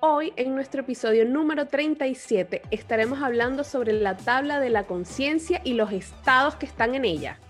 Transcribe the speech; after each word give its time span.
Hoy, 0.00 0.32
en 0.36 0.54
nuestro 0.54 0.82
episodio 0.82 1.24
número 1.24 1.66
37, 1.66 2.62
estaremos 2.70 3.20
hablando 3.20 3.64
sobre 3.64 3.92
la 3.92 4.16
tabla 4.16 4.60
de 4.60 4.70
la 4.70 4.84
conciencia 4.84 5.60
y 5.64 5.74
los 5.74 5.90
estados 5.90 6.54
que 6.54 6.66
están 6.66 6.94
en 6.94 7.04
ella. 7.04 7.40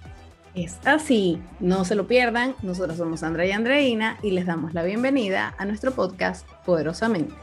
Es 0.55 0.79
así, 0.87 1.43
no 1.61 1.85
se 1.85 1.95
lo 1.95 2.07
pierdan. 2.07 2.55
Nosotros 2.63 2.97
somos 2.97 3.23
Andrea 3.23 3.49
y 3.49 3.53
Andreina 3.53 4.19
y 4.23 4.31
les 4.31 4.47
damos 4.47 4.73
la 4.73 4.83
bienvenida 4.83 5.55
a 5.59 5.67
nuestro 5.67 5.93
podcast 5.93 6.49
Poderosamente. 6.65 7.35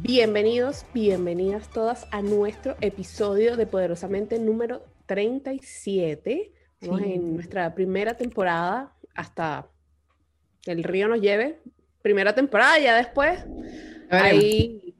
Bienvenidos, 0.00 0.86
bienvenidas 0.94 1.68
todas 1.68 2.06
a 2.12 2.22
nuestro 2.22 2.76
episodio 2.80 3.58
de 3.58 3.66
Poderosamente 3.66 4.38
número 4.38 4.86
37. 5.04 6.50
Estamos 6.80 7.02
en 7.02 7.34
nuestra 7.34 7.74
primera 7.74 8.14
temporada 8.16 8.93
hasta 9.14 9.68
el 10.66 10.84
río 10.84 11.08
nos 11.08 11.20
lleve. 11.20 11.60
Primera 12.02 12.34
temporada, 12.34 12.78
ya 12.78 12.96
después. 12.96 13.44
Ahí, 14.10 14.94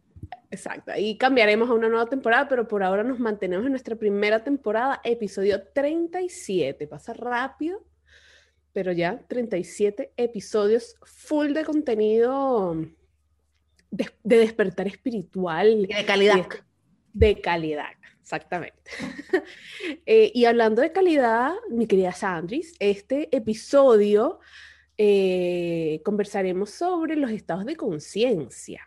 exacto, 0.51 0.93
ahí 0.93 1.17
cambiaremos 1.19 1.69
a 1.69 1.75
una 1.75 1.89
nueva 1.89 2.07
temporada, 2.07 2.49
pero 2.49 2.67
por 2.67 2.83
ahora 2.83 3.03
nos 3.03 3.19
mantenemos 3.21 3.67
en 3.67 3.73
nuestra 3.73 3.97
primera 3.97 4.43
temporada, 4.43 5.01
episodio 5.05 5.63
37. 5.63 6.87
Pasa 6.87 7.13
rápido, 7.13 7.85
pero 8.73 8.93
ya 8.93 9.19
37 9.29 10.13
episodios 10.17 10.97
full 11.03 11.53
de 11.53 11.65
contenido 11.65 12.77
de, 13.91 14.11
despertar 14.23 14.87
espiritual. 14.87 15.87
De 15.87 16.05
calidad. 16.05 16.37
de 16.37 16.41
calidad. 17.43 17.93
Exactamente. 18.21 18.91
Eh, 20.07 20.33
y 20.35 20.47
hablando 20.47 20.81
de 20.83 20.93
calidad, 20.93 21.53
mi 21.71 21.87
querida 21.87 22.13
Sandris, 22.13 22.75
este 22.79 23.35
episodio 23.35 24.41
eh, 24.97 26.01
conversaremos 26.05 26.71
sobre 26.71 27.17
los 27.17 27.31
estados 27.31 27.65
de 27.67 27.77
conciencia. 27.77 28.83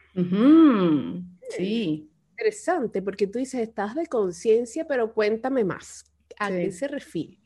Sí. 1.50 2.10
Interesante, 2.32 3.02
porque 3.02 3.28
tú 3.28 3.40
dices 3.40 3.62
estados 3.62 3.96
de 3.96 4.08
conciencia, 4.08 4.88
pero 4.88 5.14
cuéntame 5.14 5.64
más. 5.64 6.06
¿A 6.40 6.50
qué 6.50 6.72
se 6.72 6.88
refiere? 6.88 7.38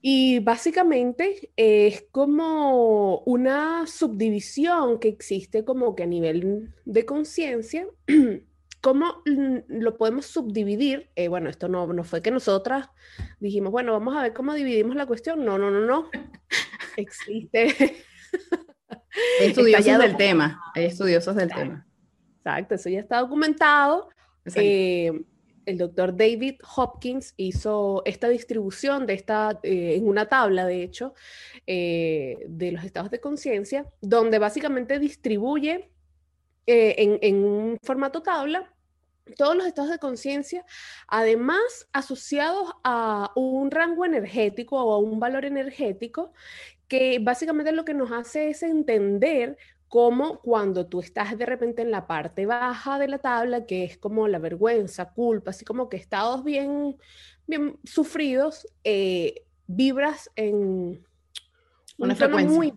Y 0.00 0.38
básicamente 0.40 1.50
es 1.56 2.04
como 2.10 3.18
una 3.20 3.86
subdivisión 3.86 4.98
que 4.98 5.08
existe 5.08 5.64
como 5.64 5.94
que 5.94 6.02
a 6.02 6.06
nivel 6.06 6.74
de 6.84 7.04
conciencia 7.04 7.86
¿Cómo 8.84 9.22
lo 9.24 9.96
podemos 9.96 10.26
subdividir? 10.26 11.08
Eh, 11.16 11.28
bueno, 11.28 11.48
esto 11.48 11.68
no, 11.68 11.86
no 11.86 12.04
fue 12.04 12.20
que 12.20 12.30
nosotras 12.30 12.90
dijimos, 13.40 13.72
bueno, 13.72 13.92
vamos 13.92 14.14
a 14.14 14.20
ver 14.20 14.34
cómo 14.34 14.52
dividimos 14.52 14.94
la 14.94 15.06
cuestión. 15.06 15.42
No, 15.42 15.56
no, 15.56 15.70
no, 15.70 15.80
no. 15.80 16.10
Existe. 16.98 17.74
estudiosos 19.40 19.98
del 19.98 20.18
tema. 20.18 20.62
Hay 20.74 20.84
estudiosos 20.84 21.34
del 21.34 21.48
tema. 21.48 21.86
Exacto, 22.36 22.74
eso 22.74 22.90
ya 22.90 23.00
está 23.00 23.20
documentado. 23.20 24.10
Eh, 24.54 25.18
el 25.64 25.78
doctor 25.78 26.14
David 26.14 26.56
Hopkins 26.76 27.32
hizo 27.38 28.02
esta 28.04 28.28
distribución 28.28 29.06
de 29.06 29.14
esta, 29.14 29.60
eh, 29.62 29.94
en 29.96 30.06
una 30.06 30.28
tabla, 30.28 30.66
de 30.66 30.82
hecho, 30.82 31.14
de 31.66 32.70
los 32.70 32.84
estados 32.84 33.10
de 33.10 33.18
conciencia, 33.18 33.86
donde 34.02 34.38
básicamente 34.38 34.98
distribuye 34.98 35.90
en, 36.66 37.18
en, 37.22 37.44
un 37.44 37.78
formato 37.82 38.22
tabla 38.22 38.73
todos 39.36 39.56
los 39.56 39.66
estados 39.66 39.90
de 39.90 39.98
conciencia, 39.98 40.64
además 41.08 41.88
asociados 41.92 42.72
a 42.84 43.32
un 43.34 43.70
rango 43.70 44.04
energético 44.04 44.82
o 44.82 44.92
a 44.92 44.98
un 44.98 45.18
valor 45.18 45.44
energético, 45.44 46.32
que 46.88 47.18
básicamente 47.18 47.72
lo 47.72 47.84
que 47.84 47.94
nos 47.94 48.12
hace 48.12 48.50
es 48.50 48.62
entender 48.62 49.56
cómo 49.88 50.40
cuando 50.40 50.86
tú 50.86 51.00
estás 51.00 51.38
de 51.38 51.46
repente 51.46 51.82
en 51.82 51.90
la 51.90 52.06
parte 52.06 52.46
baja 52.46 52.98
de 52.98 53.08
la 53.08 53.18
tabla, 53.18 53.64
que 53.64 53.84
es 53.84 53.96
como 53.96 54.28
la 54.28 54.38
vergüenza, 54.38 55.12
culpa, 55.12 55.50
así 55.50 55.64
como 55.64 55.88
que 55.88 55.96
estados 55.96 56.44
bien, 56.44 56.96
bien 57.46 57.78
sufridos, 57.84 58.66
eh, 58.82 59.44
vibras 59.66 60.30
en 60.36 61.04
una 61.96 62.14
frecuencia. 62.14 62.56
muy 62.56 62.74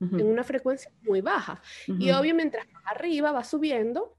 en 0.00 0.26
una 0.26 0.44
frecuencia 0.44 0.90
muy 1.02 1.20
baja. 1.20 1.60
Y 1.86 2.10
obviamente 2.12 2.56
mientras 2.56 2.68
más 2.70 2.84
arriba 2.86 3.32
va 3.32 3.44
subiendo, 3.44 4.16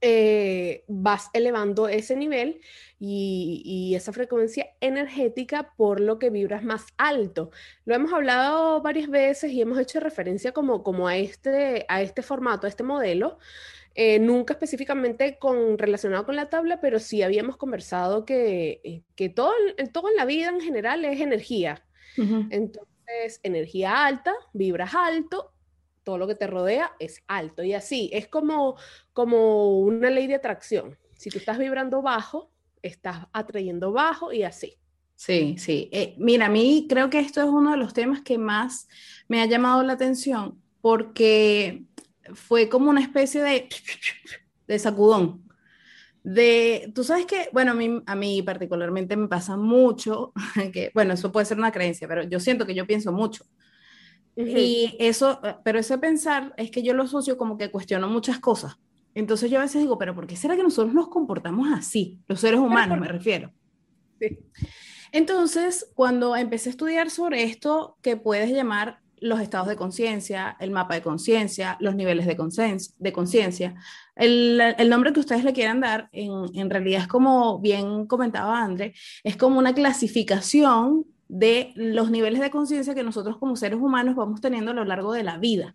eh, 0.00 0.84
vas 0.88 1.30
elevando 1.32 1.88
ese 1.88 2.16
nivel 2.16 2.60
y, 2.98 3.92
esa 3.94 4.12
frecuencia 4.12 4.68
energética 4.80 5.74
por 5.76 6.00
lo 6.00 6.18
que 6.18 6.30
vibras 6.30 6.64
más 6.64 6.86
alto. 6.96 7.50
Lo 7.84 7.94
hemos 7.94 8.12
hablado 8.12 8.80
varias 8.80 9.08
veces 9.08 9.52
y 9.52 9.60
hemos 9.60 9.78
hecho 9.78 10.00
referencia 10.00 10.52
como, 10.52 10.82
como 10.82 11.08
a, 11.08 11.16
este, 11.16 11.84
a 11.88 12.02
este 12.02 12.22
formato, 12.22 12.66
a 12.66 12.70
este 12.70 12.84
modelo. 12.84 13.38
Eh, 13.94 14.18
nunca 14.18 14.54
específicamente 14.54 15.38
con, 15.38 15.76
relacionado 15.76 16.24
con 16.24 16.36
la 16.36 16.48
tabla, 16.48 16.80
pero 16.80 16.98
sí 16.98 17.22
habíamos 17.22 17.56
conversado 17.56 18.24
que, 18.24 18.80
eh, 18.84 19.02
que 19.14 19.28
todo, 19.28 19.52
todo 19.92 20.08
en 20.08 20.16
la 20.16 20.24
vida 20.24 20.48
en 20.48 20.60
general 20.60 21.04
es 21.04 21.20
energía. 21.20 21.84
Entonces, 22.16 23.40
energía 23.42 24.04
alta, 24.04 24.34
vibras 24.52 24.94
alto, 24.94 25.51
todo 26.02 26.18
lo 26.18 26.26
que 26.26 26.34
te 26.34 26.46
rodea 26.46 26.92
es 26.98 27.22
alto 27.26 27.62
y 27.62 27.74
así, 27.74 28.10
es 28.12 28.28
como, 28.28 28.76
como 29.12 29.80
una 29.80 30.10
ley 30.10 30.26
de 30.26 30.34
atracción. 30.34 30.98
Si 31.16 31.30
tú 31.30 31.38
estás 31.38 31.58
vibrando 31.58 32.02
bajo, 32.02 32.50
estás 32.82 33.26
atrayendo 33.32 33.92
bajo 33.92 34.32
y 34.32 34.42
así. 34.42 34.78
Sí, 35.14 35.56
sí. 35.58 35.88
Eh, 35.92 36.14
mira, 36.18 36.46
a 36.46 36.48
mí 36.48 36.86
creo 36.88 37.08
que 37.08 37.20
esto 37.20 37.40
es 37.40 37.46
uno 37.46 37.70
de 37.70 37.76
los 37.76 37.94
temas 37.94 38.22
que 38.22 38.38
más 38.38 38.88
me 39.28 39.40
ha 39.40 39.46
llamado 39.46 39.82
la 39.84 39.92
atención 39.92 40.60
porque 40.80 41.84
fue 42.34 42.68
como 42.68 42.90
una 42.90 43.00
especie 43.02 43.40
de, 43.40 43.68
de 44.66 44.78
sacudón. 44.78 45.48
De, 46.24 46.92
tú 46.94 47.02
sabes 47.04 47.26
que, 47.26 47.48
bueno, 47.52 47.72
a 47.72 47.74
mí, 47.74 48.02
a 48.06 48.14
mí 48.14 48.42
particularmente 48.42 49.16
me 49.16 49.28
pasa 49.28 49.56
mucho, 49.56 50.32
que, 50.72 50.90
bueno, 50.94 51.14
eso 51.14 51.32
puede 51.32 51.46
ser 51.46 51.58
una 51.58 51.72
creencia, 51.72 52.06
pero 52.08 52.22
yo 52.24 52.40
siento 52.40 52.66
que 52.66 52.74
yo 52.74 52.86
pienso 52.86 53.12
mucho. 53.12 53.44
Y 54.36 54.96
eso, 54.98 55.40
eh, 55.44 55.56
pero 55.62 55.78
ese 55.78 55.98
pensar 55.98 56.54
es 56.56 56.70
que 56.70 56.82
yo 56.82 56.94
lo 56.94 57.02
asocio 57.02 57.36
como 57.36 57.58
que 57.58 57.70
cuestiono 57.70 58.08
muchas 58.08 58.38
cosas. 58.38 58.78
Entonces 59.14 59.50
yo 59.50 59.58
a 59.58 59.62
veces 59.62 59.82
digo, 59.82 59.98
pero 59.98 60.14
¿por 60.14 60.26
qué 60.26 60.36
será 60.36 60.56
que 60.56 60.62
nosotros 60.62 60.94
nos 60.94 61.08
comportamos 61.08 61.68
así? 61.72 62.20
Los 62.28 62.40
seres 62.40 62.60
humanos 62.60 62.98
me 62.98 63.08
refiero. 63.08 63.52
Sí. 64.18 64.38
Entonces, 65.12 65.90
cuando 65.94 66.34
empecé 66.36 66.70
a 66.70 66.72
estudiar 66.72 67.10
sobre 67.10 67.42
esto, 67.42 67.98
que 68.00 68.16
puedes 68.16 68.50
llamar 68.50 69.00
los 69.20 69.40
estados 69.40 69.68
de 69.68 69.76
conciencia, 69.76 70.56
el 70.58 70.72
mapa 70.72 70.94
de 70.94 71.02
conciencia, 71.02 71.76
los 71.80 71.94
niveles 71.94 72.26
de 72.26 72.36
conciencia, 73.12 73.74
el, 74.16 74.60
el, 74.60 74.88
nombre 74.88 75.12
que 75.12 75.20
ustedes 75.20 75.44
le 75.44 75.52
quieran 75.52 75.80
dar, 75.80 76.08
en, 76.12 76.32
en 76.54 76.70
realidad 76.70 77.02
es 77.02 77.06
como 77.06 77.60
bien 77.60 78.06
comentaba 78.06 78.62
André, 78.62 78.94
es 79.22 79.36
como 79.36 79.60
una 79.60 79.74
clasificación 79.74 81.04
de 81.32 81.72
los 81.76 82.10
niveles 82.10 82.40
de 82.40 82.50
conciencia 82.50 82.94
que 82.94 83.02
nosotros 83.02 83.38
como 83.38 83.56
seres 83.56 83.80
humanos 83.80 84.16
vamos 84.16 84.42
teniendo 84.42 84.72
a 84.72 84.74
lo 84.74 84.84
largo 84.84 85.14
de 85.14 85.22
la 85.22 85.38
vida. 85.38 85.74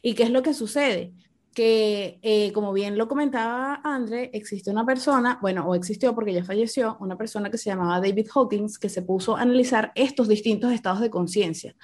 ¿Y 0.00 0.14
qué 0.14 0.22
es 0.22 0.30
lo 0.30 0.44
que 0.44 0.54
sucede? 0.54 1.12
Que, 1.52 2.20
eh, 2.22 2.52
como 2.52 2.72
bien 2.72 2.96
lo 2.96 3.08
comentaba 3.08 3.80
André, 3.82 4.30
existe 4.32 4.70
una 4.70 4.86
persona, 4.86 5.40
bueno, 5.42 5.66
o 5.66 5.74
existió 5.74 6.14
porque 6.14 6.32
ya 6.32 6.44
falleció, 6.44 6.96
una 7.00 7.18
persona 7.18 7.50
que 7.50 7.58
se 7.58 7.68
llamaba 7.68 8.00
David 8.00 8.28
Hawkins, 8.32 8.78
que 8.78 8.88
se 8.88 9.02
puso 9.02 9.36
a 9.36 9.40
analizar 9.40 9.90
estos 9.96 10.28
distintos 10.28 10.72
estados 10.72 11.00
de 11.00 11.10
conciencia. 11.10 11.74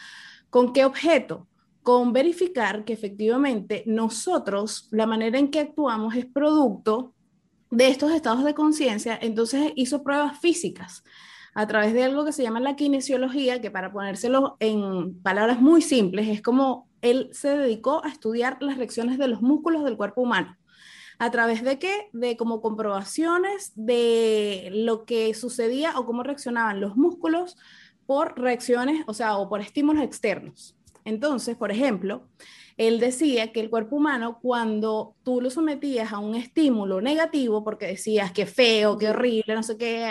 ¿Con 0.48 0.72
qué 0.72 0.84
objeto? 0.84 1.48
Con 1.82 2.12
verificar 2.12 2.84
que 2.84 2.92
efectivamente 2.92 3.82
nosotros, 3.84 4.86
la 4.92 5.06
manera 5.06 5.40
en 5.40 5.50
que 5.50 5.58
actuamos 5.58 6.14
es 6.14 6.26
producto 6.26 7.14
de 7.68 7.88
estos 7.88 8.12
estados 8.12 8.44
de 8.44 8.54
conciencia, 8.54 9.18
entonces 9.20 9.72
hizo 9.74 10.04
pruebas 10.04 10.38
físicas 10.38 11.02
a 11.54 11.66
través 11.66 11.92
de 11.92 12.04
algo 12.04 12.24
que 12.24 12.32
se 12.32 12.42
llama 12.42 12.60
la 12.60 12.76
kinesiología, 12.76 13.60
que 13.60 13.70
para 13.70 13.92
ponérselo 13.92 14.56
en 14.60 15.20
palabras 15.22 15.60
muy 15.60 15.82
simples, 15.82 16.28
es 16.28 16.42
como 16.42 16.88
él 17.02 17.28
se 17.32 17.56
dedicó 17.56 18.02
a 18.04 18.08
estudiar 18.08 18.56
las 18.60 18.78
reacciones 18.78 19.18
de 19.18 19.28
los 19.28 19.42
músculos 19.42 19.84
del 19.84 19.96
cuerpo 19.96 20.22
humano. 20.22 20.56
¿A 21.18 21.30
través 21.30 21.62
de 21.62 21.78
qué? 21.78 22.08
De 22.12 22.36
como 22.36 22.60
comprobaciones 22.62 23.72
de 23.74 24.70
lo 24.72 25.04
que 25.04 25.34
sucedía 25.34 25.98
o 25.98 26.06
cómo 26.06 26.22
reaccionaban 26.22 26.80
los 26.80 26.96
músculos 26.96 27.56
por 28.06 28.38
reacciones, 28.40 29.04
o 29.06 29.14
sea, 29.14 29.36
o 29.36 29.48
por 29.48 29.60
estímulos 29.60 30.02
externos. 30.02 30.76
Entonces, 31.04 31.56
por 31.56 31.70
ejemplo, 31.70 32.26
él 32.88 33.00
decía 33.00 33.52
que 33.52 33.60
el 33.60 33.70
cuerpo 33.70 33.96
humano, 33.96 34.38
cuando 34.40 35.16
tú 35.22 35.40
lo 35.40 35.50
sometías 35.50 36.12
a 36.12 36.18
un 36.18 36.34
estímulo 36.34 37.00
negativo, 37.00 37.64
porque 37.64 37.86
decías 37.86 38.32
que 38.32 38.46
feo, 38.46 38.98
que 38.98 39.10
horrible, 39.10 39.54
no 39.54 39.62
sé 39.62 39.76
qué, 39.76 40.10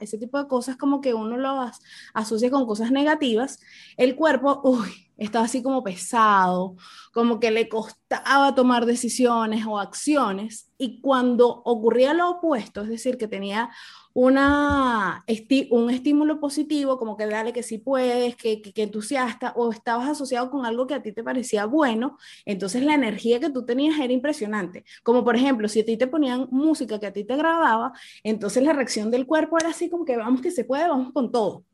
ese 0.00 0.18
tipo 0.18 0.38
de 0.38 0.48
cosas 0.48 0.76
como 0.76 1.00
que 1.00 1.14
uno 1.14 1.36
lo 1.36 1.70
asocia 2.14 2.50
con 2.50 2.66
cosas 2.66 2.90
negativas, 2.90 3.60
el 3.96 4.16
cuerpo, 4.16 4.60
uy, 4.64 5.09
estaba 5.20 5.44
así 5.44 5.62
como 5.62 5.84
pesado, 5.84 6.76
como 7.12 7.38
que 7.38 7.50
le 7.50 7.68
costaba 7.68 8.54
tomar 8.54 8.86
decisiones 8.86 9.64
o 9.66 9.78
acciones, 9.78 10.70
y 10.78 11.00
cuando 11.02 11.46
ocurría 11.64 12.14
lo 12.14 12.30
opuesto, 12.30 12.80
es 12.80 12.88
decir, 12.88 13.18
que 13.18 13.28
tenía 13.28 13.70
una, 14.14 15.24
un 15.70 15.90
estímulo 15.90 16.40
positivo, 16.40 16.96
como 16.96 17.16
que 17.18 17.26
dale 17.26 17.52
que 17.52 17.62
sí 17.62 17.76
puedes, 17.78 18.34
que, 18.34 18.62
que, 18.62 18.82
entusiasta, 18.82 19.52
o 19.56 19.70
estabas 19.70 20.08
asociado 20.08 20.50
con 20.50 20.64
algo 20.64 20.86
que 20.86 20.94
a 20.94 21.02
ti 21.02 21.12
te 21.12 21.22
parecía 21.22 21.66
bueno, 21.66 22.16
entonces 22.46 22.82
la 22.82 22.94
energía 22.94 23.40
que 23.40 23.50
tú 23.50 23.66
tenías 23.66 24.00
era 24.00 24.12
impresionante. 24.12 24.84
Como 25.02 25.22
por 25.22 25.36
ejemplo, 25.36 25.68
si 25.68 25.80
a 25.80 25.84
ti 25.84 25.98
te 25.98 26.06
ponían 26.06 26.48
música 26.50 26.98
que 26.98 27.06
a 27.06 27.12
ti 27.12 27.24
te 27.24 27.34
agradaba, 27.34 27.92
entonces 28.24 28.62
la 28.62 28.72
reacción 28.72 29.10
del 29.10 29.26
cuerpo 29.26 29.58
era 29.58 29.68
así 29.68 29.90
como 29.90 30.06
que 30.06 30.16
vamos 30.16 30.40
que 30.40 30.50
se 30.50 30.64
puede, 30.64 30.88
vamos 30.88 31.12
con 31.12 31.30
todo. 31.30 31.64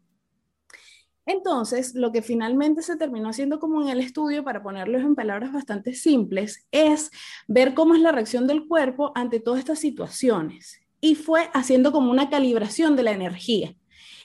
Entonces, 1.26 1.94
lo 1.94 2.12
que 2.12 2.22
finalmente 2.22 2.82
se 2.82 2.96
terminó 2.96 3.28
haciendo 3.28 3.58
como 3.58 3.82
en 3.82 3.88
el 3.88 4.00
estudio, 4.00 4.44
para 4.44 4.62
ponerlo 4.62 4.98
en 4.98 5.16
palabras 5.16 5.52
bastante 5.52 5.92
simples, 5.92 6.66
es 6.70 7.10
ver 7.48 7.74
cómo 7.74 7.94
es 7.94 8.00
la 8.00 8.12
reacción 8.12 8.46
del 8.46 8.66
cuerpo 8.66 9.10
ante 9.16 9.40
todas 9.40 9.58
estas 9.58 9.80
situaciones 9.80 10.80
y 11.00 11.14
fue 11.16 11.50
haciendo 11.52 11.92
como 11.92 12.10
una 12.10 12.30
calibración 12.30 12.96
de 12.96 13.02
la 13.02 13.12
energía. 13.12 13.74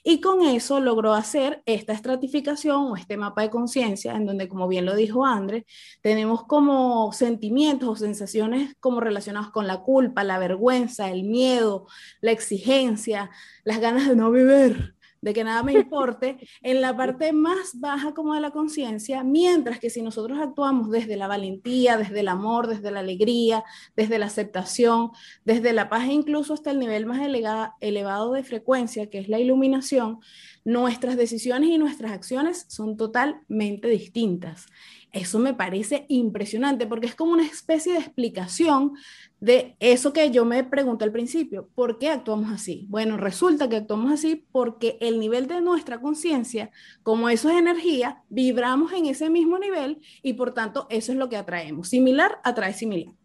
Y 0.03 0.19
con 0.19 0.41
eso 0.41 0.79
logró 0.79 1.13
hacer 1.13 1.61
esta 1.67 1.93
estratificación 1.93 2.91
o 2.91 2.95
este 2.95 3.17
mapa 3.17 3.43
de 3.43 3.51
conciencia, 3.51 4.15
en 4.15 4.25
donde, 4.25 4.49
como 4.49 4.67
bien 4.67 4.85
lo 4.85 4.95
dijo 4.95 5.25
André, 5.25 5.67
tenemos 6.01 6.43
como 6.45 7.11
sentimientos 7.13 7.87
o 7.87 7.95
sensaciones 7.95 8.75
como 8.79 8.99
relacionados 8.99 9.51
con 9.51 9.67
la 9.67 9.81
culpa, 9.81 10.23
la 10.23 10.39
vergüenza, 10.39 11.11
el 11.11 11.23
miedo, 11.23 11.85
la 12.19 12.31
exigencia, 12.31 13.29
las 13.63 13.79
ganas 13.79 14.07
de 14.07 14.15
no 14.15 14.31
vivir, 14.31 14.95
de 15.21 15.33
que 15.33 15.43
nada 15.43 15.63
me 15.63 15.73
importe, 15.73 16.37
en 16.61 16.81
la 16.81 16.97
parte 16.97 17.31
más 17.31 17.79
baja 17.79 18.13
como 18.13 18.33
de 18.33 18.41
la 18.41 18.51
conciencia, 18.51 19.23
mientras 19.23 19.79
que 19.79 19.89
si 19.89 20.01
nosotros 20.01 20.39
actuamos 20.39 20.89
desde 20.89 21.15
la 21.15 21.27
valentía, 21.27 21.97
desde 21.97 22.21
el 22.21 22.27
amor, 22.27 22.67
desde 22.67 22.91
la 22.91 23.01
alegría, 23.01 23.63
desde 23.95 24.19
la 24.19 24.25
aceptación, 24.25 25.11
desde 25.45 25.73
la 25.73 25.89
paz 25.89 26.09
e 26.09 26.13
incluso 26.13 26.53
hasta 26.53 26.71
el 26.71 26.79
nivel 26.79 27.05
más 27.05 27.21
elevado 27.21 28.33
de 28.33 28.43
frecuencia, 28.43 29.09
que 29.09 29.19
es 29.19 29.29
la 29.29 29.39
iluminación, 29.39 30.19
nuestras 30.63 31.17
decisiones 31.17 31.69
y 31.69 31.77
nuestras 31.77 32.11
acciones 32.11 32.65
son 32.67 32.97
totalmente 32.97 33.87
distintas. 33.87 34.65
Eso 35.11 35.39
me 35.39 35.53
parece 35.53 36.05
impresionante 36.07 36.87
porque 36.87 37.07
es 37.07 37.15
como 37.15 37.33
una 37.33 37.45
especie 37.45 37.93
de 37.93 37.99
explicación 37.99 38.93
de 39.41 39.75
eso 39.79 40.13
que 40.13 40.29
yo 40.29 40.45
me 40.45 40.63
pregunto 40.63 41.03
al 41.03 41.11
principio, 41.11 41.67
¿por 41.73 41.97
qué 41.97 42.09
actuamos 42.09 42.51
así? 42.51 42.85
Bueno, 42.89 43.17
resulta 43.17 43.67
que 43.67 43.77
actuamos 43.77 44.11
así 44.11 44.47
porque 44.51 44.99
el 45.01 45.19
nivel 45.19 45.47
de 45.47 45.61
nuestra 45.61 45.99
conciencia, 45.99 46.69
como 47.01 47.27
eso 47.27 47.49
es 47.49 47.57
energía, 47.57 48.21
vibramos 48.29 48.93
en 48.93 49.07
ese 49.07 49.31
mismo 49.31 49.57
nivel 49.57 49.99
y 50.21 50.33
por 50.33 50.53
tanto 50.53 50.85
eso 50.91 51.11
es 51.11 51.17
lo 51.17 51.27
que 51.27 51.37
atraemos. 51.37 51.89
Similar 51.89 52.39
atrae 52.43 52.73
similar. 52.73 53.15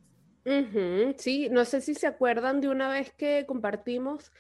sí, 1.19 1.49
no 1.51 1.67
sé 1.67 1.83
si 1.83 1.95
se 1.95 2.07
acuerdan 2.07 2.63
de 2.63 2.71
una 2.71 2.89
vez 2.89 3.13
que 3.13 3.45
compartimos 3.47 4.33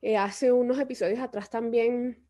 eh, 0.00 0.16
hace 0.16 0.50
unos 0.50 0.78
episodios 0.78 1.20
atrás 1.20 1.50
también, 1.50 2.24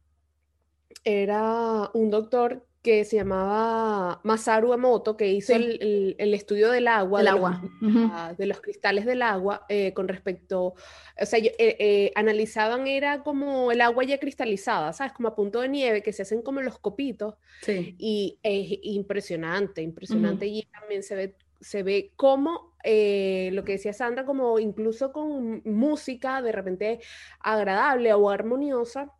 era 1.04 1.88
un 1.94 2.10
doctor 2.10 2.66
que 2.84 3.06
se 3.06 3.16
llamaba 3.16 4.20
Masaru 4.24 4.74
Emoto, 4.74 5.16
que 5.16 5.32
hizo 5.32 5.54
el, 5.54 6.16
estudio 6.18 6.70
del 6.70 6.86
agua, 6.86 7.22
de, 7.22 7.28
agua. 7.30 7.62
Los, 7.80 8.36
de 8.36 8.44
los 8.44 8.60
cristales 8.60 9.06
del 9.06 9.22
agua, 9.22 9.64
eh, 9.70 9.94
con 9.94 10.06
respecto, 10.06 10.74
o 11.18 11.24
sea, 11.24 11.38
eh, 11.38 11.54
eh, 11.58 12.12
analizaban 12.14 12.86
era 12.86 13.22
como 13.22 13.72
el 13.72 13.80
agua 13.80 14.04
ya 14.04 14.18
cristalizada, 14.18 14.92
¿sabes? 14.92 15.14
Como 15.14 15.28
a 15.28 15.34
punto 15.34 15.62
de 15.62 15.70
nieve, 15.70 16.02
que 16.02 16.12
se 16.12 16.22
hacen 16.22 16.42
como 16.42 16.60
los 16.60 16.78
copitos. 16.78 17.36
Sí. 17.62 17.96
Y 17.98 18.38
es 18.42 18.78
impresionante, 18.82 19.80
impresionante. 19.80 20.46
Y 20.46 20.64
también 20.64 21.02
se 21.02 21.14
ve, 21.14 21.36
se 21.62 21.82
ve 21.82 22.12
cómo 22.16 22.74
lo 22.84 23.64
que 23.64 23.72
decía 23.72 23.94
Sandra, 23.94 24.26
como 24.26 24.58
incluso 24.58 25.10
con 25.10 25.62
música 25.64 26.42
de 26.42 26.52
repente 26.52 27.00
agradable 27.40 28.12
o 28.12 28.28
armoniosa, 28.28 29.10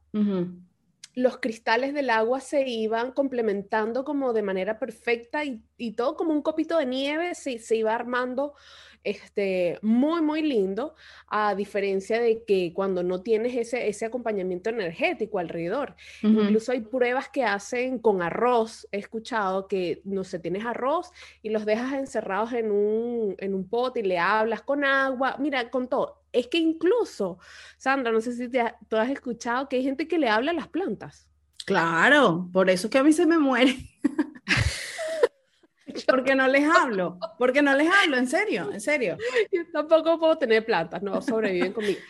los 1.15 1.39
cristales 1.39 1.95
del 1.95 2.11
agua 2.11 2.41
se 2.41 2.69
iban 2.69 3.13
complementando 3.13 4.05
como 4.05 4.33
de 4.33 4.43
manera 4.43 4.79
perfecta 4.79 5.43
y, 5.45 5.63
todo 5.93 6.17
como 6.17 6.33
un 6.33 6.43
copito 6.43 6.79
de 6.79 6.87
nieve 6.87 7.35
se, 7.35 7.59
se, 7.59 7.77
iba 7.77 7.95
armando 7.95 8.55
este, 9.05 9.79
muy, 9.83 10.23
muy 10.23 10.43
lindo, 10.43 10.95
a 11.29 11.55
diferencia 11.55 12.21
de 12.21 12.43
que 12.45 12.73
cuando 12.75 13.03
no 13.03 13.23
tienes 13.23 13.55
ese, 13.55 13.87
ese 13.87 14.07
acompañamiento 14.07 14.71
energético 14.71 15.39
alrededor. 15.39 15.95
Incluso 16.23 16.73
hay 16.73 16.81
pruebas 16.81 17.29
que 17.29 17.45
hacen 17.45 17.99
con 17.99 18.23
arroz. 18.23 18.89
He 18.91 18.99
escuchado 18.99 19.69
que, 19.69 20.01
no 20.05 20.25
sé, 20.25 20.39
tienes 20.39 20.65
arroz 20.65 21.11
y 21.43 21.51
los 21.51 21.67
dejas 21.67 21.93
encerrados 21.93 22.55
en 22.55 22.71
un, 22.71 23.37
en 23.39 23.55
un 23.55 23.69
pot 23.69 23.97
y 23.99 24.03
le 24.03 24.19
hablas 24.19 24.63
con 24.63 24.85
agua. 24.85 25.37
Mira, 25.39 25.71
con 25.71 25.89
todo 25.89 26.24
es 26.35 26.49
que 26.49 26.59
incluso, 26.59 27.39
Sandra, 27.79 28.13
no 28.13 28.21
sé 28.21 28.33
si 28.33 28.49
te, 28.49 28.63
tú 28.89 28.97
has 28.97 29.09
escuchado 29.09 29.69
que 29.69 29.77
hay 29.77 29.85
gente 29.85 30.09
que 30.09 30.19
le 30.19 30.29
habla 30.29 30.51
a 30.51 30.55
las 30.55 30.69
plantas. 30.69 31.29
Claro, 31.65 32.51
por 32.53 32.69
eso 32.69 32.89
es 32.89 32.91
que 32.91 32.99
a 32.99 33.05
mí 33.05 33.13
se 33.13 33.25
me 33.25 33.39
muere. 33.39 33.77
porque 36.09 36.35
no 36.35 36.49
les 36.49 36.69
hablo, 36.69 37.19
porque 37.39 37.63
no 37.63 37.75
les 37.75 37.89
hablo, 37.89 38.17
en 38.17 38.27
serio, 38.27 38.71
en 38.73 38.81
serio. 38.81 39.17
Yo 39.53 39.63
tampoco 39.73 40.19
puedo 40.19 40.37
tener 40.37 40.67
plantas, 40.67 41.03
no 41.03 41.23
sobreviven 41.23 41.73
conmigo. 41.73 42.01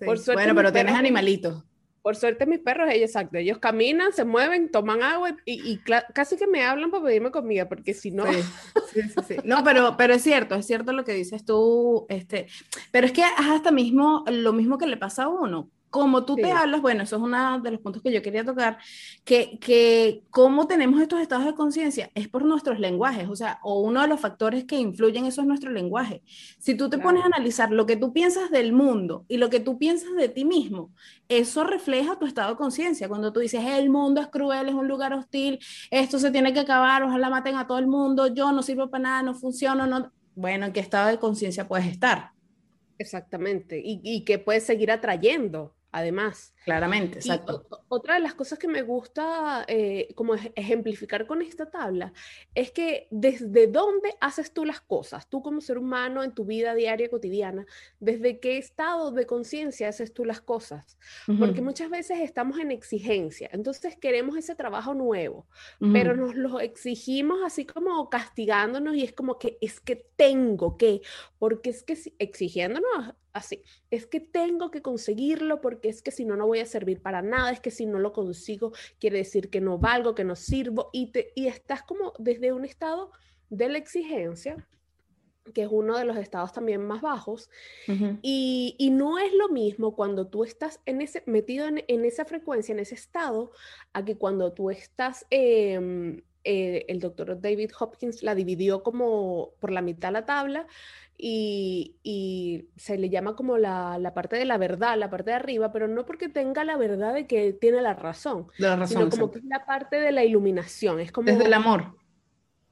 bueno, 0.34 0.54
pero 0.54 0.72
tienes 0.72 0.94
animalitos. 0.94 1.64
Por 2.08 2.16
suerte 2.16 2.46
mis 2.46 2.60
perros, 2.60 2.88
ellos, 2.90 3.10
exacto, 3.10 3.36
ellos 3.36 3.58
caminan, 3.58 4.14
se 4.14 4.24
mueven, 4.24 4.70
toman 4.70 5.02
agua 5.02 5.36
y, 5.44 5.78
casi 6.14 6.38
que 6.38 6.46
me 6.46 6.64
hablan 6.64 6.90
para 6.90 7.04
pedirme 7.04 7.30
comida, 7.30 7.68
porque 7.68 7.92
si 7.92 8.10
no... 8.12 8.24
Sí, 8.24 9.36
No, 9.44 9.62
pero, 9.62 9.94
pero 9.98 10.14
es 10.14 10.22
cierto, 10.22 10.54
es 10.54 10.66
cierto 10.66 10.94
lo 10.94 11.04
que 11.04 11.12
dices 11.12 11.44
tú, 11.44 12.06
este, 12.08 12.46
pero 12.92 13.06
es 13.06 13.12
que 13.12 13.22
hasta 13.24 13.72
mismo 13.72 14.24
lo 14.26 14.54
mismo 14.54 14.78
que 14.78 14.86
le 14.86 14.96
pasa 14.96 15.24
a 15.24 15.28
uno 15.28 15.68
como 15.90 16.24
tú 16.24 16.36
te 16.36 16.52
hablas, 16.52 16.82
bueno, 16.82 17.04
eso 17.04 17.16
es 17.16 17.22
uno 17.22 17.60
de 17.60 17.70
los 17.70 17.80
puntos 17.80 18.02
que 18.02 18.12
yo 18.12 18.20
quería 18.20 18.44
tocar, 18.44 18.78
que, 19.24 19.58
que 19.58 20.22
cómo 20.30 20.66
tenemos 20.66 21.00
estos 21.00 21.20
estados 21.20 21.46
de 21.46 21.54
conciencia 21.54 22.10
es 22.14 22.28
por 22.28 22.44
nuestros 22.44 22.78
lenguajes, 22.78 23.28
o 23.28 23.36
sea, 23.36 23.58
o 23.62 23.80
uno 23.80 24.02
de 24.02 24.08
los 24.08 24.20
factores 24.20 24.64
que 24.64 24.76
influyen 24.76 25.24
eso 25.24 25.40
es 25.40 25.46
nuestro 25.46 25.70
lenguaje. 25.70 26.22
Si 26.58 26.74
tú 26.74 26.90
te 26.90 26.98
pones 26.98 27.22
a 27.22 27.26
analizar 27.26 27.70
lo 27.70 27.86
que 27.86 27.96
tú 27.96 28.12
piensas 28.12 28.50
del 28.50 28.72
mundo 28.72 29.24
y 29.28 29.38
lo 29.38 29.48
que 29.48 29.60
tú 29.60 29.78
piensas 29.78 30.14
de 30.14 30.28
ti 30.28 30.44
mismo, 30.44 30.92
eso 31.28 31.64
refleja 31.64 32.18
tu 32.18 32.26
estado 32.26 32.50
de 32.50 32.56
conciencia. 32.56 33.08
Cuando 33.08 33.32
tú 33.32 33.40
dices, 33.40 33.64
el 33.64 33.88
mundo 33.88 34.20
es 34.20 34.28
cruel, 34.28 34.68
es 34.68 34.74
un 34.74 34.88
lugar 34.88 35.14
hostil, 35.14 35.58
esto 35.90 36.18
se 36.18 36.30
tiene 36.30 36.52
que 36.52 36.60
acabar, 36.60 37.02
ojalá 37.02 37.30
maten 37.30 37.56
a 37.56 37.66
todo 37.66 37.78
el 37.78 37.86
mundo, 37.86 38.26
yo 38.26 38.52
no 38.52 38.62
sirvo 38.62 38.90
para 38.90 39.02
nada, 39.02 39.22
no 39.22 39.34
funciono, 39.34 39.86
no... 39.86 40.12
Bueno, 40.34 40.66
¿en 40.66 40.72
qué 40.72 40.80
estado 40.80 41.08
de 41.08 41.18
conciencia 41.18 41.66
puedes 41.66 41.86
estar? 41.86 42.30
Exactamente, 42.98 43.80
y, 43.84 44.00
y 44.04 44.24
que 44.24 44.38
puedes 44.38 44.64
seguir 44.64 44.90
atrayendo 44.90 45.74
además. 45.92 46.54
Claramente, 46.68 47.18
exacto. 47.18 47.66
otra 47.88 48.16
de 48.16 48.20
las 48.20 48.34
cosas 48.34 48.58
que 48.58 48.68
me 48.68 48.82
gusta 48.82 49.64
eh, 49.68 50.08
como 50.14 50.34
ejemplificar 50.34 51.26
con 51.26 51.40
esta 51.40 51.70
tabla 51.70 52.12
es 52.54 52.72
que 52.72 53.08
desde 53.10 53.68
dónde 53.68 54.14
haces 54.20 54.52
tú 54.52 54.66
las 54.66 54.82
cosas, 54.82 55.30
tú 55.30 55.40
como 55.42 55.62
ser 55.62 55.78
humano 55.78 56.22
en 56.22 56.34
tu 56.34 56.44
vida 56.44 56.74
diaria 56.74 57.08
cotidiana, 57.08 57.64
desde 58.00 58.38
qué 58.38 58.58
estado 58.58 59.12
de 59.12 59.24
conciencia 59.24 59.88
haces 59.88 60.12
tú 60.12 60.26
las 60.26 60.42
cosas, 60.42 60.98
porque 61.38 61.62
muchas 61.62 61.88
veces 61.88 62.20
estamos 62.20 62.58
en 62.58 62.70
exigencia, 62.70 63.48
entonces 63.52 63.96
queremos 63.96 64.36
ese 64.36 64.54
trabajo 64.54 64.92
nuevo, 64.92 65.46
pero 65.92 66.14
nos 66.14 66.34
lo 66.34 66.60
exigimos 66.60 67.38
así 67.46 67.64
como 67.64 68.10
castigándonos 68.10 68.94
y 68.94 69.04
es 69.04 69.14
como 69.14 69.38
que 69.38 69.56
es 69.62 69.80
que 69.80 69.96
tengo 70.16 70.76
que, 70.76 71.00
porque 71.38 71.70
es 71.70 71.82
que 71.82 71.96
exigiéndonos 72.18 73.14
así, 73.32 73.62
es 73.90 74.06
que 74.06 74.20
tengo 74.20 74.70
que 74.70 74.82
conseguirlo 74.82 75.60
porque 75.60 75.88
es 75.88 76.02
que 76.02 76.10
si 76.10 76.24
no, 76.24 76.36
no 76.36 76.46
voy 76.46 76.57
a 76.60 76.66
servir 76.66 77.00
para 77.00 77.22
nada, 77.22 77.50
es 77.50 77.60
que 77.60 77.70
si 77.70 77.86
no 77.86 77.98
lo 77.98 78.12
consigo, 78.12 78.72
quiere 78.98 79.18
decir 79.18 79.50
que 79.50 79.60
no 79.60 79.78
valgo, 79.78 80.14
que 80.14 80.24
no 80.24 80.36
sirvo, 80.36 80.90
y, 80.92 81.12
te, 81.12 81.32
y 81.34 81.46
estás 81.46 81.82
como 81.82 82.12
desde 82.18 82.52
un 82.52 82.64
estado 82.64 83.12
de 83.50 83.68
la 83.68 83.78
exigencia, 83.78 84.66
que 85.54 85.62
es 85.62 85.68
uno 85.70 85.96
de 85.96 86.04
los 86.04 86.16
estados 86.16 86.52
también 86.52 86.86
más 86.86 87.00
bajos, 87.00 87.50
y, 88.22 88.76
y, 88.78 88.90
no 88.90 89.18
es 89.18 89.32
lo 89.32 89.48
mismo 89.48 89.96
cuando 89.96 90.26
tú 90.26 90.44
estás 90.44 90.80
en 90.84 91.00
ese, 91.00 91.22
metido 91.26 91.66
en, 91.66 91.84
en 91.88 92.04
esa 92.04 92.24
frecuencia, 92.24 92.72
en 92.72 92.80
ese 92.80 92.94
estado, 92.94 93.52
a 93.92 94.04
que 94.04 94.16
cuando 94.16 94.52
tú 94.52 94.70
estás... 94.70 95.26
Em, 95.30 96.22
eh, 96.50 96.86
el 96.88 96.98
doctor 96.98 97.38
David 97.38 97.72
Hopkins 97.78 98.22
la 98.22 98.34
dividió 98.34 98.82
como 98.82 99.50
por 99.60 99.70
la 99.70 99.82
mitad 99.82 100.10
la 100.10 100.24
tabla 100.24 100.66
y, 101.18 102.64
se 102.76 102.96
le 102.96 103.10
llama 103.10 103.36
como 103.36 103.58
la, 103.58 104.12
parte 104.14 104.36
de 104.36 104.46
la 104.46 104.56
verdad, 104.56 104.96
la 104.96 105.10
parte 105.10 105.32
de 105.32 105.36
arriba, 105.36 105.72
pero 105.72 105.88
no 105.88 106.06
porque 106.06 106.30
tenga 106.30 106.64
la 106.64 106.78
verdad 106.78 107.12
de 107.12 107.26
que 107.26 107.52
tiene 107.52 107.82
la 107.82 107.92
razón, 107.92 108.46
sino 108.56 109.10
como 109.10 109.30
que 109.30 109.40
es 109.40 109.44
la 109.44 109.66
parte 109.66 110.00
de 110.00 110.10
la 110.10 110.24
iluminación, 110.24 111.00
es 111.00 111.12
como... 111.12 111.26
Desde 111.26 111.44
el 111.44 111.52
amor. 111.52 111.98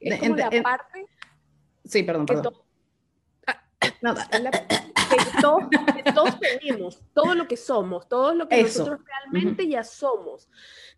Es 0.00 0.21
como 0.21 0.37
la 0.37 0.50
parte... 0.62 1.04
Sí, 1.85 2.02
perdón, 2.02 2.25
perdón. 2.25 2.54
Ah, 3.47 3.62
que 5.08 5.40
todo, 5.40 5.58
todos 6.14 6.38
tenemos, 6.40 7.02
todo 7.14 7.34
lo 7.34 7.48
que 7.48 7.56
somos, 7.56 8.08
todo 8.08 8.34
lo 8.34 8.48
que 8.48 8.62
nosotros 8.62 9.00
realmente 9.04 9.68
ya 9.68 9.84
somos, 9.84 10.48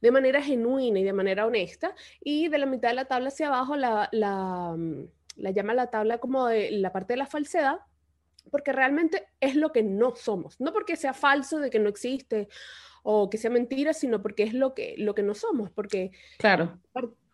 de 0.01 0.11
manera 0.11 0.43
genuina 0.43 1.01
y 1.01 1.05
de 1.05 1.13
manera 1.13 1.47
honesta. 1.47 1.95
Y 2.21 2.49
de 2.49 2.59
la 2.59 2.67
mitad 2.67 2.91
de 2.91 2.95
la 2.95 3.05
tabla 3.07 3.29
hacia 3.29 3.49
abajo 3.49 3.77
la, 3.77 4.09
la, 4.13 4.75
mm, 4.77 5.09
la 5.37 5.51
llama 5.51 5.75
la 5.75 5.89
tabla 5.89 6.19
como 6.19 6.47
de 6.47 6.71
la 6.73 6.93
parte 6.93 7.15
de 7.15 7.19
la 7.19 7.27
falsedad, 7.27 7.81
porque 8.51 8.73
realmente 8.73 9.29
es 9.41 9.57
lo 9.57 9.73
que 9.73 9.83
no 9.83 10.17
somos, 10.17 10.61
no 10.61 10.73
porque 10.73 10.97
sea 10.97 11.15
falso 11.15 11.59
de 11.59 11.71
que 11.71 11.79
no 11.79 11.89
existe 11.89 12.49
o 13.03 13.31
que 13.31 13.39
sea 13.39 13.51
mentira, 13.51 13.93
sino 13.93 14.23
porque 14.23 14.43
es 14.43 14.55
lo 14.55 14.75
que, 14.75 14.95
lo 14.99 15.15
que 15.15 15.23
no 15.23 15.35
somos, 15.35 15.71
porque 15.71 16.11
claro. 16.39 16.79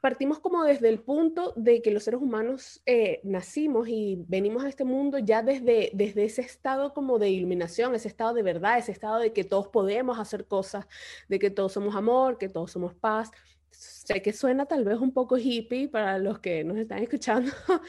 Partimos 0.05 0.39
como 0.39 0.65
desde 0.65 0.91
el 0.91 1.01
punto 1.01 1.55
de 1.57 1.81
que 1.81 1.91
los 1.91 2.05
seres 2.05 2.21
humanos 2.21 2.83
eh, 2.85 3.23
nacimos 3.25 3.89
y 3.89 4.23
venimos 4.29 4.63
a 4.63 4.69
este 4.69 4.85
mundo 4.85 5.19
ya 5.19 5.43
desde, 5.43 5.93
desde 5.95 6.27
ese 6.27 6.43
estado 6.43 6.93
como 6.93 7.19
de 7.19 7.31
iluminación, 7.31 7.95
ese 7.95 8.09
estado 8.09 8.35
de 8.35 8.43
verdad, 8.43 8.77
ese 8.77 8.93
estado 8.93 9.19
de 9.19 9.33
que 9.33 9.45
todos 9.45 9.69
podemos 9.69 10.19
hacer 10.19 10.47
cosas, 10.47 10.87
de 11.27 11.39
que 11.39 11.49
todos 11.49 11.73
somos 11.73 11.97
amor, 11.97 12.37
que 12.37 12.51
todos 12.51 12.71
somos 12.71 12.93
paz, 12.93 13.31
sé 13.71 14.21
que 14.21 14.35
suena 14.35 14.67
tal 14.67 14.85
vez 14.85 14.99
un 15.01 15.11
poco 15.11 15.39
hippie 15.39 15.89
para 15.89 16.19
los 16.19 16.39
que 16.39 16.65
nos 16.65 16.77
están 16.77 16.99
escuchando, 16.99 17.51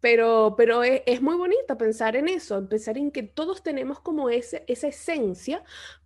pero, 0.00 0.54
pero 0.56 0.84
es, 0.84 1.02
es, 1.06 1.22
muy 1.22 1.34
bonito 1.34 1.76
pensar 1.76 2.14
en 2.14 2.28
eso, 2.28 2.68
pensar 2.68 2.98
en 2.98 3.10
que 3.10 3.24
todos 3.24 3.64
tenemos 3.64 3.98
como 3.98 4.30
ese, 4.30 4.62
esa 4.68 4.86
esencia, 4.86 5.64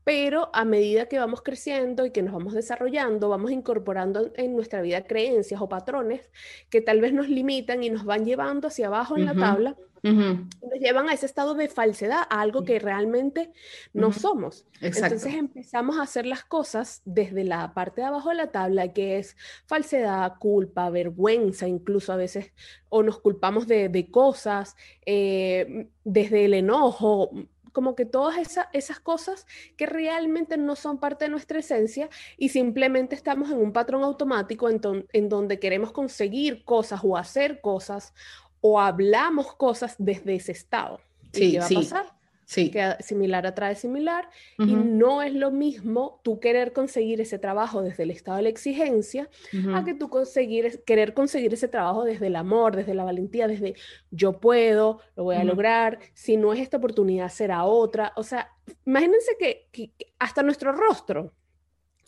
pero 0.08 0.48
a 0.54 0.64
medida 0.64 1.04
que 1.04 1.18
vamos 1.18 1.42
creciendo 1.42 2.06
y 2.06 2.12
que 2.12 2.22
nos 2.22 2.32
vamos 2.32 2.54
desarrollando, 2.54 3.28
vamos 3.28 3.50
incorporando 3.50 4.32
en 4.36 4.56
nuestra 4.56 4.80
vida 4.80 5.04
creencias 5.04 5.60
o 5.60 5.68
patrones 5.68 6.30
que 6.70 6.80
tal 6.80 7.02
vez 7.02 7.12
nos 7.12 7.28
limitan 7.28 7.82
y 7.82 7.90
nos 7.90 8.06
van 8.06 8.24
llevando 8.24 8.68
hacia 8.68 8.86
abajo 8.86 9.18
en 9.18 9.26
la 9.26 9.34
tabla 9.34 9.76
nos 10.02 10.80
llevan 10.80 11.08
a 11.08 11.12
ese 11.12 11.26
estado 11.26 11.54
de 11.54 11.68
falsedad, 11.68 12.22
a 12.28 12.40
algo 12.40 12.64
que 12.64 12.78
realmente 12.78 13.52
no 13.92 14.12
somos. 14.12 14.66
Entonces 14.80 15.34
empezamos 15.34 15.98
a 15.98 16.02
hacer 16.02 16.26
las 16.26 16.44
cosas 16.44 17.02
desde 17.04 17.44
la 17.44 17.74
parte 17.74 18.00
de 18.00 18.06
abajo 18.06 18.30
de 18.30 18.36
la 18.36 18.50
tabla, 18.50 18.92
que 18.92 19.18
es 19.18 19.36
falsedad, 19.66 20.34
culpa, 20.38 20.90
vergüenza, 20.90 21.66
incluso 21.66 22.12
a 22.12 22.16
veces, 22.16 22.52
o 22.88 23.02
nos 23.02 23.20
culpamos 23.20 23.66
de, 23.66 24.08
cosas, 24.10 24.76
eh, 25.04 25.88
desde 26.04 26.44
el 26.44 26.54
enojo, 26.54 27.30
como 27.78 27.94
que 27.94 28.06
todas 28.06 28.34
esas 28.72 28.98
cosas 28.98 29.46
que 29.76 29.86
realmente 29.86 30.56
no 30.56 30.74
son 30.74 30.98
parte 30.98 31.26
de 31.26 31.30
nuestra 31.30 31.60
esencia 31.60 32.10
y 32.36 32.48
simplemente 32.48 33.14
estamos 33.14 33.52
en 33.52 33.58
un 33.58 33.72
patrón 33.72 34.02
automático 34.02 34.68
en, 34.68 34.80
en 35.12 35.28
donde 35.28 35.60
queremos 35.60 35.92
conseguir 35.92 36.64
cosas 36.64 37.02
o 37.04 37.16
hacer 37.16 37.60
cosas 37.60 38.14
o 38.60 38.80
hablamos 38.80 39.54
cosas 39.54 39.94
desde 39.96 40.34
ese 40.34 40.50
estado. 40.50 40.98
Sí, 41.32 41.52
qué 41.52 41.60
va 41.60 41.66
a 41.66 41.68
pasar? 41.68 42.17
Sí. 42.48 42.70
Que 42.70 42.96
similar 43.00 43.46
atrae 43.46 43.74
similar 43.74 44.30
y 44.56 44.72
no 44.72 45.20
es 45.20 45.34
lo 45.34 45.50
mismo 45.50 46.18
tú 46.24 46.40
querer 46.40 46.72
conseguir 46.72 47.20
ese 47.20 47.38
trabajo 47.38 47.82
desde 47.82 48.04
el 48.04 48.10
estado 48.10 48.38
de 48.38 48.44
la 48.44 48.48
exigencia 48.48 49.28
a 49.74 49.84
que 49.84 49.92
tú 49.92 50.08
conseguir, 50.08 50.82
querer 50.86 51.12
conseguir 51.12 51.52
ese 51.52 51.68
trabajo 51.68 52.04
desde 52.04 52.28
el 52.28 52.36
amor, 52.36 52.74
desde 52.74 52.94
la 52.94 53.04
valentía, 53.04 53.48
desde 53.48 53.74
yo 54.10 54.40
puedo, 54.40 55.00
lo 55.14 55.24
voy 55.24 55.36
a 55.36 55.44
lograr, 55.44 55.98
si 56.14 56.38
no 56.38 56.54
es 56.54 56.60
esta 56.60 56.78
oportunidad 56.78 57.28
será 57.28 57.64
otra. 57.64 58.14
O 58.16 58.22
sea, 58.22 58.50
imagínense 58.86 59.32
que, 59.38 59.92
hasta 60.18 60.42
nuestro 60.42 60.72
rostro 60.72 61.34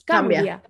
cambia, 0.06 0.62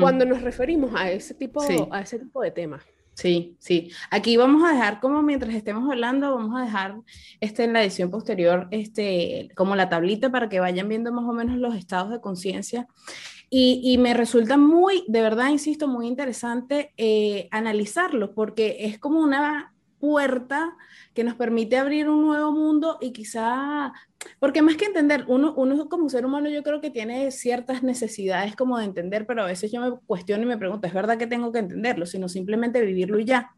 cuando 0.00 0.24
nos 0.24 0.42
referimos 0.42 0.92
a 0.96 1.12
ese 1.12 1.34
tipo, 1.34 1.62
a 1.92 2.00
ese 2.00 2.18
tipo 2.18 2.42
de 2.42 2.50
temas. 2.50 2.82
Sí, 3.14 3.56
sí. 3.58 3.90
Aquí 4.10 4.36
vamos 4.36 4.64
a 4.64 4.72
dejar 4.72 5.00
como 5.00 5.22
mientras 5.22 5.54
estemos 5.54 5.90
hablando, 5.90 6.34
vamos 6.34 6.58
a 6.60 6.64
dejar 6.64 6.96
este 7.40 7.64
en 7.64 7.74
la 7.74 7.82
edición 7.82 8.10
posterior, 8.10 8.68
este, 8.70 9.50
como 9.54 9.76
la 9.76 9.88
tablita 9.88 10.30
para 10.30 10.48
que 10.48 10.60
vayan 10.60 10.88
viendo 10.88 11.12
más 11.12 11.24
o 11.24 11.32
menos 11.32 11.58
los 11.58 11.74
estados 11.74 12.10
de 12.10 12.20
conciencia. 12.20 12.86
Y, 13.50 13.82
y, 13.84 13.98
me 13.98 14.14
resulta 14.14 14.56
muy, 14.56 15.04
de 15.08 15.20
verdad, 15.20 15.50
insisto, 15.50 15.86
muy 15.86 16.06
interesante 16.06 16.94
eh, 16.96 17.48
analizarlo, 17.50 18.32
porque 18.34 18.76
es 18.80 18.98
como 18.98 19.20
una 19.20 19.74
puerta 19.98 20.74
que 21.14 21.22
nos 21.22 21.34
permite 21.34 21.76
abrir 21.76 22.08
un 22.08 22.22
nuevo 22.22 22.50
mundo 22.50 22.98
y 23.00 23.12
quizá 23.12 23.92
porque 24.38 24.62
más 24.62 24.76
que 24.76 24.86
entender, 24.86 25.24
uno, 25.28 25.54
uno 25.56 25.88
como 25.88 26.08
ser 26.08 26.26
humano 26.26 26.48
yo 26.48 26.62
creo 26.62 26.80
que 26.80 26.90
tiene 26.90 27.30
ciertas 27.30 27.82
necesidades 27.82 28.56
como 28.56 28.78
de 28.78 28.84
entender, 28.84 29.26
pero 29.26 29.42
a 29.42 29.46
veces 29.46 29.70
yo 29.70 29.80
me 29.80 29.98
cuestiono 30.06 30.44
y 30.44 30.46
me 30.46 30.58
pregunto, 30.58 30.86
¿es 30.86 30.94
verdad 30.94 31.18
que 31.18 31.26
tengo 31.26 31.52
que 31.52 31.60
entenderlo? 31.60 32.06
Sino 32.06 32.28
simplemente 32.28 32.80
vivirlo 32.84 33.18
y 33.18 33.24
ya. 33.24 33.52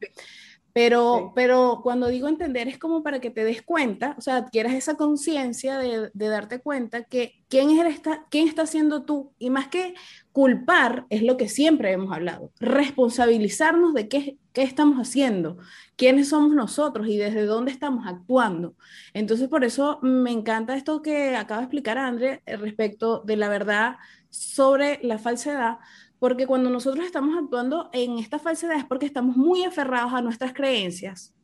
Pero, 0.75 1.31
pero 1.37 1.81
cuando 1.85 2.09
digo 2.09 2.27
entender 2.27 2.67
es 2.67 2.79
como 2.79 3.05
para 3.05 3.21
que 3.21 3.31
te 3.31 3.45
des 3.45 3.63
cuenta, 3.63 4.17
o 4.19 4.21
sea, 4.21 4.39
adquieras 4.39 4.75
esa 4.75 4.97
conciencia 4.97 5.79
de, 5.79 6.11
de, 6.13 6.29
darte 6.29 6.59
cuenta 6.61 7.05
que 7.05 7.45
quién, 7.49 7.71
eres, 7.71 7.95
está, 7.95 8.27
quién 8.29 8.49
está 8.49 8.67
siendo 8.67 9.05
tú. 9.05 9.33
Y 9.39 9.51
más 9.51 9.69
que 9.69 9.95
culpar, 10.33 11.07
es 11.11 11.23
lo 11.23 11.37
que 11.37 11.49
siempre 11.49 11.93
hemos 11.93 12.13
hablado, 12.13 12.51
responsabilizarnos 12.59 13.95
de 13.95 14.09
qué, 14.09 14.37
qué 14.53 14.63
estamos 14.63 14.99
haciendo, 14.99 15.59
quiénes 15.95 16.31
somos 16.31 16.57
nosotros 16.57 17.07
y 17.07 17.19
desde 17.19 17.47
dónde 17.47 17.71
estamos 17.71 18.05
actuando. 18.09 18.75
Entonces, 19.13 19.49
por 19.49 19.63
eso 19.63 20.01
me 20.03 20.33
encanta 20.33 20.75
esto 20.75 21.03
que 21.03 21.37
acaba 21.37 21.61
de 21.61 21.67
explicar 21.67 21.99
André 21.99 22.43
eh, 22.47 22.57
respecto 22.57 23.21
de 23.21 23.37
la 23.37 23.49
verdad 23.49 23.97
sobre 24.29 24.99
la 25.05 25.19
falsedad, 25.19 25.79
porque 26.25 26.47
cuando 26.47 26.71
nosotros 26.71 27.05
estamos 27.05 27.37
actuando 27.37 27.91
en 27.93 28.19
esta 28.19 28.39
falsedad 28.39 28.79
es 28.79 28.87
porque 28.87 29.05
estamos 29.05 29.37
muy 29.37 29.63
aferrados 29.63 30.15
a 30.15 30.23
nuestras 30.23 30.55
creencias, 30.55 31.35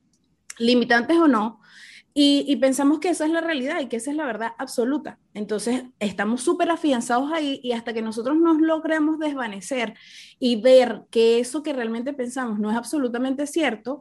limitantes 0.59 1.19
o 1.19 1.29
no, 1.29 1.61
y, 2.15 2.57
pensamos 2.57 2.99
que 2.99 3.11
esa 3.11 3.27
es 3.27 3.31
la 3.31 3.43
realidad 3.43 3.79
y 3.83 3.89
que 3.89 3.97
esa 3.99 4.11
es 4.11 4.17
la 4.17 4.25
verdad 4.25 4.53
absoluta. 4.57 5.19
Entonces, 5.35 5.85
estamos 5.99 6.41
súper 6.41 6.71
afianzados 6.71 7.31
ahí 7.31 7.61
y 7.63 7.73
hasta 7.73 7.93
que 7.93 8.01
nosotros 8.01 8.39
nos 8.39 8.59
logremos 8.59 9.19
desvanecer 9.19 9.93
y 10.39 10.63
ver 10.63 11.03
que 11.11 11.41
eso 11.41 11.63
que 11.63 11.75
realmente 11.75 12.15
pensamos 12.15 12.59
no 12.59 12.71
es 12.71 12.77
absolutamente 12.79 13.47
cierto, 13.47 14.01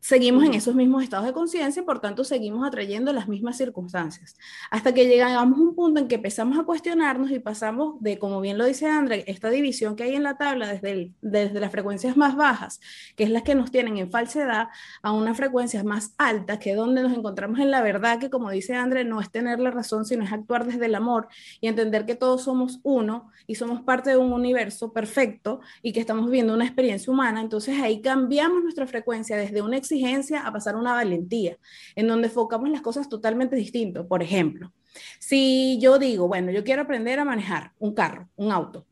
seguimos 0.00 0.44
en 0.44 0.54
esos 0.54 0.74
mismos 0.74 1.02
estados 1.02 1.26
de 1.26 1.32
conciencia 1.32 1.82
y 1.82 1.84
por 1.84 2.00
tanto 2.00 2.24
seguimos 2.24 2.66
atrayendo 2.66 3.12
las 3.12 3.28
mismas 3.28 3.56
circunstancias. 3.56 4.36
Hasta 4.70 4.94
que 4.94 5.06
llegamos 5.06 5.58
a 5.58 5.62
un 5.62 5.74
punto 5.74 6.00
en 6.00 6.08
que 6.08 6.14
empezamos 6.16 6.58
a 6.58 6.64
cuestionarnos 6.64 7.30
y 7.30 7.38
pasamos 7.38 8.00
de, 8.00 8.18
como 8.18 8.40
bien 8.40 8.56
lo 8.56 8.64
dice 8.64 8.86
André, 8.86 9.24
esta 9.26 9.50
división 9.50 9.96
que 9.96 10.04
hay 10.04 10.14
en 10.14 10.22
la 10.22 10.38
tabla 10.38 10.72
desde, 10.72 11.12
desde 11.20 11.60
las 11.60 11.70
frecuencias 11.70 12.16
más 12.16 12.34
bajas, 12.34 12.80
que 13.14 13.24
es 13.24 13.30
las 13.30 13.42
que 13.42 13.54
nos 13.54 13.70
tienen 13.70 13.98
en 13.98 14.10
falsedad, 14.10 14.68
a 15.02 15.12
unas 15.12 15.36
frecuencias 15.36 15.84
más 15.84 16.14
altas, 16.16 16.58
que 16.58 16.70
es 16.70 16.76
donde 16.76 17.02
nos 17.02 17.12
encontramos 17.12 17.60
en 17.60 17.70
la 17.70 17.82
verdad, 17.82 18.18
que 18.18 18.30
como 18.30 18.50
dice 18.50 18.74
André, 18.74 19.04
no 19.04 19.20
es 19.20 19.30
tener 19.30 19.60
la 19.60 19.70
razón, 19.70 20.06
sino 20.06 20.24
es 20.24 20.32
actuar 20.32 20.66
desde 20.66 20.86
el 20.86 20.94
amor 20.94 21.28
y 21.60 21.68
entender 21.68 22.06
que 22.06 22.14
todos 22.14 22.42
somos 22.42 22.80
uno 22.82 23.30
y 23.46 23.56
somos 23.56 23.82
parte 23.82 24.10
de 24.10 24.16
un 24.16 24.32
universo 24.32 24.92
perfecto 24.92 25.60
y 25.82 25.92
que 25.92 26.00
estamos 26.00 26.26
viviendo 26.26 26.54
una 26.54 26.64
experiencia 26.64 27.12
humana. 27.12 27.40
Entonces 27.40 27.80
ahí 27.80 28.00
cambiamos 28.00 28.62
nuestra 28.62 28.86
frecuencia 28.86 29.36
desde 29.36 29.60
un 29.60 29.74
exigencia 29.94 30.46
a 30.46 30.52
pasar 30.52 30.76
una 30.76 30.92
valentía, 30.92 31.56
en 31.94 32.06
donde 32.06 32.28
enfocamos 32.28 32.70
las 32.70 32.82
cosas 32.82 33.08
totalmente 33.08 33.56
distinto. 33.56 34.06
Por 34.06 34.22
ejemplo, 34.22 34.72
si 35.18 35.78
yo 35.80 35.98
digo, 35.98 36.28
bueno, 36.28 36.50
yo 36.50 36.64
quiero 36.64 36.82
aprender 36.82 37.18
a 37.18 37.24
manejar 37.24 37.72
un 37.78 37.94
carro, 37.94 38.28
un 38.36 38.52
auto, 38.52 38.86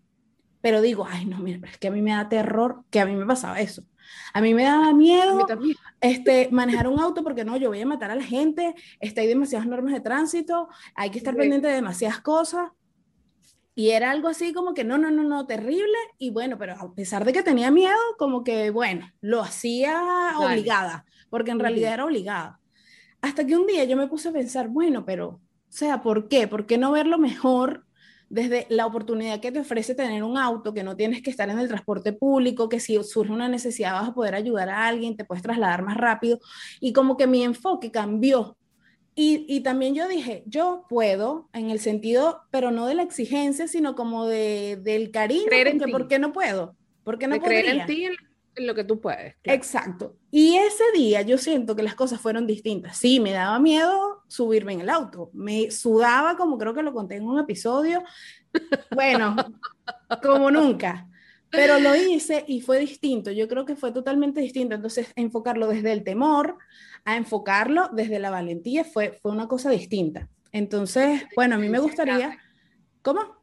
pero 0.61 0.81
digo, 0.81 1.07
ay, 1.09 1.25
no, 1.25 1.39
mira, 1.39 1.67
es 1.69 1.79
que 1.79 1.89
a 1.89 1.91
mí 1.91 2.03
me 2.03 2.11
da 2.11 2.29
terror, 2.29 2.85
que 2.91 3.01
a 3.01 3.07
mí 3.07 3.15
me 3.15 3.27
pasaba 3.27 3.61
eso. 3.61 3.85
A 4.33 4.41
mí 4.41 4.55
me 4.55 4.65
daba 4.65 4.93
miedo 4.93 5.47
este, 6.01 6.49
manejar 6.51 6.89
un 6.89 6.99
auto 6.99 7.23
porque 7.23 7.45
no, 7.45 7.57
yo 7.57 7.69
voy 7.69 7.81
a 7.81 7.87
matar 7.87 8.11
a 8.11 8.17
la 8.17 8.25
gente, 8.25 8.75
está, 9.01 9.21
hay 9.21 9.27
demasiadas 9.27 9.67
normas 9.67 9.93
de 9.93 10.01
tránsito, 10.01 10.69
hay 10.95 11.11
que 11.11 11.19
estar 11.19 11.37
pendiente 11.37 11.69
de 11.69 11.75
demasiadas 11.75 12.21
cosas. 12.21 12.71
Y 13.79 13.91
era 13.91 14.11
algo 14.11 14.27
así 14.27 14.53
como 14.53 14.75
que 14.75 14.83
no, 14.83 14.99
no, 14.99 15.09
no, 15.09 15.23
no, 15.23 15.47
terrible. 15.47 15.97
Y 16.19 16.31
bueno, 16.31 16.59
pero 16.59 16.73
a 16.75 16.95
pesar 16.97 17.25
de 17.25 17.33
que 17.33 17.45
tenía 17.45 17.71
miedo, 17.71 17.95
como 18.19 18.43
que 18.43 18.71
bueno, 18.71 19.09
lo 19.21 19.41
hacía 19.41 20.33
obligada, 20.37 21.07
porque 21.31 21.53
en 21.53 21.61
realidad 21.61 21.95
era 21.95 22.05
obligada. 22.05 22.59
Hasta 23.21 23.47
que 23.47 23.57
un 23.57 23.69
día 23.69 23.85
yo 23.85 23.97
me 23.97 24.09
puse 24.09 24.31
a 24.31 24.33
pensar, 24.33 24.67
bueno, 24.67 25.05
pero, 25.05 25.29
o 25.29 25.41
sea, 25.69 26.03
¿por 26.03 26.27
qué? 26.27 26.49
¿Por 26.49 26.67
qué 26.67 26.77
no 26.77 26.91
verlo 26.91 27.19
mejor 27.19 27.87
desde 28.29 28.67
la 28.69 28.85
oportunidad 28.85 29.39
que 29.39 29.53
te 29.53 29.61
ofrece 29.61 29.95
tener 29.95 30.25
un 30.25 30.37
auto, 30.39 30.75
que 30.75 30.83
no 30.83 30.97
tienes 30.97 31.23
que 31.23 31.31
estar 31.31 31.49
en 31.49 31.61
el 31.61 31.69
transporte 31.69 32.13
público, 32.13 32.69
que 32.69 32.81
si 32.81 33.01
surge 33.05 33.33
una 33.33 33.49
necesidad 33.49 33.93
vas 33.93 34.09
a 34.09 34.15
poder 34.15 34.35
ayudar 34.35 34.71
a 34.71 34.89
alguien, 34.89 35.17
te 35.17 35.25
puedes 35.25 35.45
trasladar 35.45 35.85
más 35.85 35.97
rápido? 35.97 36.41
Y 36.81 36.93
como 36.93 37.17
que 37.17 37.29
mi 37.29 37.45
enfoque 37.45 37.93
cambió 37.93 38.57
y, 39.21 39.61
también 39.63 39.97
yo 39.97 40.07
dije, 40.07 40.45
yo 40.47 40.87
puedo, 40.89 41.49
en 41.53 41.71
el 41.71 41.81
sentido, 41.81 42.43
pero 42.53 42.71
no 42.71 42.87
de 42.87 42.95
la 42.95 43.03
exigencia, 43.03 43.67
sino 43.67 43.97
como 43.97 44.27
de, 44.27 44.79
del 44.81 45.11
cariño, 45.11 45.47
porque, 45.51 45.93
¿por 45.93 46.07
qué 46.07 46.19
no 46.21 46.33
puedo? 46.33 46.77
¿Por 47.03 47.19
qué 47.19 47.27
no 47.27 47.35
de 47.35 47.41
creer 47.41 47.67
en 47.67 47.87
ti, 47.87 48.05
en 48.05 48.67
lo 48.67 48.75
que 48.75 48.85
tú 48.85 49.01
puedes. 49.01 49.35
Exacto. 49.45 50.17
Y 50.31 50.57
ese 50.57 50.85
día 50.95 51.23
yo 51.23 51.37
siento 51.37 51.75
que 51.75 51.83
las 51.83 51.97
cosas 51.97 52.21
fueron 52.21 52.47
distintas. 52.47 52.97
Sí, 52.97 53.19
me 53.19 53.33
daba 53.33 53.59
miedo 53.59 54.23
subirme 54.29 54.75
en 54.75 54.83
el 54.83 54.91
auto, 54.91 55.31
me 55.33 55.71
sudaba, 55.73 56.37
como 56.37 56.57
creo 56.57 56.75
que 56.75 56.83
lo 56.83 56.93
conté 56.93 57.17
en 57.17 57.25
un 57.25 57.41
episodio, 57.41 58.05
bueno, 58.95 59.35
como 60.23 60.51
nunca. 60.51 61.08
Pero 61.51 61.79
lo 61.79 61.95
hice 61.97 62.45
y 62.47 62.61
fue 62.61 62.79
distinto. 62.79 63.31
Yo 63.31 63.49
creo 63.49 63.65
que 63.65 63.77
fue 63.77 63.93
totalmente 63.93 64.41
distinto. 64.41 64.75
Entonces, 64.75 65.13
enfocarlo 65.17 65.67
desde 65.69 65.93
el 65.93 66.05
temor 66.05 66.59
a 67.05 67.17
enfocarlo 67.17 67.89
desde 67.93 68.19
la 68.19 68.31
valentía 68.31 68.85
fue, 68.85 69.19
fue 69.23 69.33
una 69.33 69.49
cosa 69.49 69.71
distinta. 69.71 70.29
Entonces, 70.53 71.23
bueno, 71.35 71.55
a 71.55 71.59
mí 71.59 71.69
me 71.69 71.79
gustaría... 71.79 72.39
¿Cómo? 73.03 73.39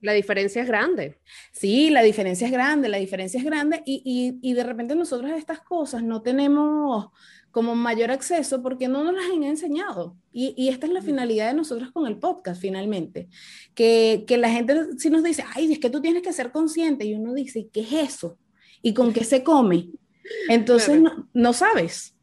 La 0.00 0.12
diferencia 0.12 0.62
es 0.62 0.68
grande. 0.68 1.18
Sí, 1.50 1.90
la 1.90 2.02
diferencia 2.02 2.46
es 2.46 2.52
grande, 2.52 2.88
la 2.88 2.98
diferencia 2.98 3.38
es 3.38 3.44
grande 3.44 3.82
y, 3.84 4.38
y, 4.40 4.52
de 4.52 4.62
repente 4.62 4.94
nosotros 4.94 5.32
estas 5.32 5.60
cosas 5.60 6.04
no 6.04 6.22
tenemos 6.22 7.08
como 7.50 7.74
mayor 7.74 8.10
acceso 8.10 8.62
porque 8.62 8.88
no 8.88 9.04
nos 9.04 9.14
las 9.14 9.30
han 9.30 9.42
enseñado. 9.42 10.16
Y, 10.32 10.54
y 10.56 10.68
esta 10.68 10.86
es 10.86 10.92
la 10.92 11.02
finalidad 11.02 11.48
de 11.48 11.54
nosotros 11.54 11.90
con 11.92 12.06
el 12.06 12.18
podcast, 12.18 12.60
finalmente. 12.60 13.28
Que, 13.74 14.24
que 14.26 14.36
la 14.36 14.50
gente 14.50 14.74
sí 14.98 15.10
nos 15.10 15.22
dice, 15.22 15.44
ay, 15.54 15.72
es 15.72 15.78
que 15.78 15.90
tú 15.90 16.00
tienes 16.00 16.22
que 16.22 16.32
ser 16.32 16.52
consciente. 16.52 17.04
Y 17.04 17.14
uno 17.14 17.34
dice, 17.34 17.68
¿qué 17.72 17.80
es 17.80 17.92
eso? 17.92 18.38
¿Y 18.82 18.94
con 18.94 19.12
qué 19.12 19.24
se 19.24 19.42
come? 19.42 19.90
Entonces 20.48 21.00
no, 21.00 21.28
no 21.32 21.52
sabes. 21.52 22.14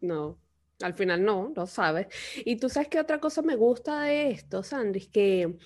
No. 0.00 0.38
Al 0.82 0.94
final 0.94 1.24
no, 1.24 1.52
no 1.54 1.66
sabes. 1.66 2.08
Y 2.44 2.56
tú 2.56 2.68
sabes 2.68 2.88
que 2.88 3.00
otra 3.00 3.20
cosa 3.20 3.40
me 3.42 3.56
gusta 3.56 4.02
de 4.02 4.30
esto, 4.32 4.62
Sandri, 4.62 5.06
que, 5.06 5.56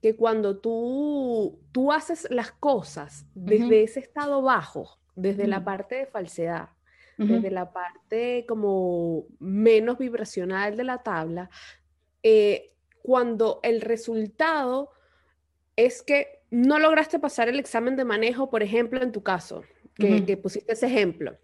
que 0.00 0.14
cuando 0.14 0.58
tú, 0.58 1.58
tú 1.72 1.90
haces 1.90 2.28
las 2.30 2.52
cosas 2.52 3.24
desde 3.34 3.82
ese 3.82 4.00
estado 4.00 4.42
bajo, 4.42 4.98
desde 5.14 5.46
la 5.46 5.64
parte 5.64 5.94
de 5.94 6.06
falsedad, 6.06 6.68
desde 7.16 7.50
la 7.50 7.72
parte 7.72 8.44
como 8.48 9.26
menos 9.38 9.98
vibracional 9.98 10.76
de 10.76 10.84
la 10.84 11.02
tabla, 11.02 11.50
eh, 12.22 12.72
cuando 13.02 13.60
el 13.62 13.80
resultado 13.80 14.90
es 15.76 16.02
que 16.02 16.42
no 16.50 16.78
lograste 16.78 17.18
pasar 17.18 17.48
el 17.48 17.58
examen 17.58 17.96
de 17.96 18.04
manejo, 18.04 18.50
por 18.50 18.62
ejemplo, 18.62 19.02
en 19.02 19.12
tu 19.12 19.22
caso, 19.22 19.62
que, 19.94 20.36
pusiste 20.36 20.72
ese 20.72 20.86
ejemplo, 20.86 21.36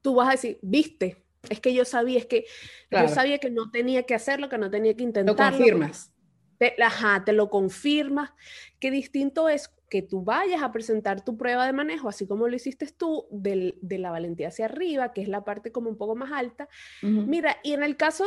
tú 0.00 0.14
vas 0.14 0.28
a 0.28 0.32
decir, 0.32 0.58
viste, 0.62 1.24
es 1.48 1.60
que 1.60 1.72
yo 1.72 1.84
sabía, 1.84 2.18
es 2.18 2.26
que 2.26 2.46
yo 2.90 3.08
sabía 3.08 3.38
que 3.38 3.50
no 3.50 3.70
tenía 3.70 4.02
que 4.02 4.14
hacerlo, 4.14 4.48
que 4.48 4.58
no 4.58 4.70
tenía 4.70 4.94
que 4.94 5.04
intentarlo. 5.04 5.50
Lo 5.50 5.56
confirmas. 5.56 6.12
Te, 6.58 6.74
ajá, 6.82 7.24
te 7.24 7.32
lo 7.32 7.48
confirmas. 7.48 8.32
Qué 8.78 8.90
distinto 8.90 9.48
es 9.48 9.70
que 9.90 10.02
tú 10.02 10.22
vayas 10.22 10.62
a 10.62 10.72
presentar 10.72 11.22
tu 11.22 11.36
prueba 11.36 11.66
de 11.66 11.72
manejo, 11.72 12.08
así 12.08 12.26
como 12.26 12.48
lo 12.48 12.54
hiciste 12.54 12.86
tú, 12.96 13.26
de 13.30 13.98
la 13.98 14.10
valentía 14.10 14.48
hacia 14.48 14.66
arriba, 14.66 15.12
que 15.12 15.20
es 15.20 15.28
la 15.28 15.44
parte 15.44 15.72
como 15.72 15.90
un 15.90 15.98
poco 15.98 16.14
más 16.14 16.32
alta. 16.32 16.68
Mira, 17.02 17.56
y 17.64 17.72
en 17.72 17.82
el 17.82 17.96
caso 17.96 18.24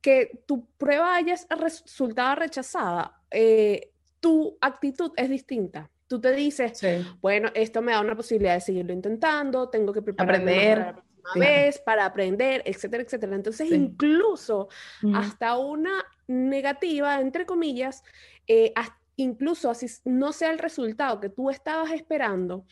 que 0.00 0.42
tu 0.46 0.66
prueba 0.78 1.16
haya 1.16 1.36
resultado 1.50 2.36
rechazada, 2.36 3.20
eh, 3.30 3.90
tu 4.20 4.56
actitud 4.60 5.12
es 5.16 5.28
distinta. 5.28 5.90
Tú 6.06 6.20
te 6.20 6.32
dices, 6.32 6.80
bueno, 7.20 7.50
esto 7.54 7.82
me 7.82 7.92
da 7.92 8.00
una 8.00 8.14
posibilidad 8.14 8.54
de 8.54 8.60
seguirlo 8.60 8.92
intentando, 8.92 9.68
tengo 9.68 9.92
que 9.92 10.02
prepararme 10.02 10.52
Aprender 10.52 11.02
vez 11.34 11.78
para 11.78 12.04
aprender, 12.04 12.62
etcétera, 12.64 13.02
etcétera. 13.02 13.34
Entonces, 13.34 13.70
incluso 13.70 14.68
hasta 15.14 15.56
una 15.56 16.04
negativa, 16.26 17.20
entre 17.20 17.46
comillas, 17.46 18.02
eh, 18.46 18.72
incluso 19.16 19.70
así 19.70 19.86
no 20.04 20.32
sea 20.32 20.50
el 20.50 20.58
resultado 20.58 21.20
que 21.20 21.28
tú 21.28 21.50
estabas 21.50 21.92
esperando, 21.92 22.64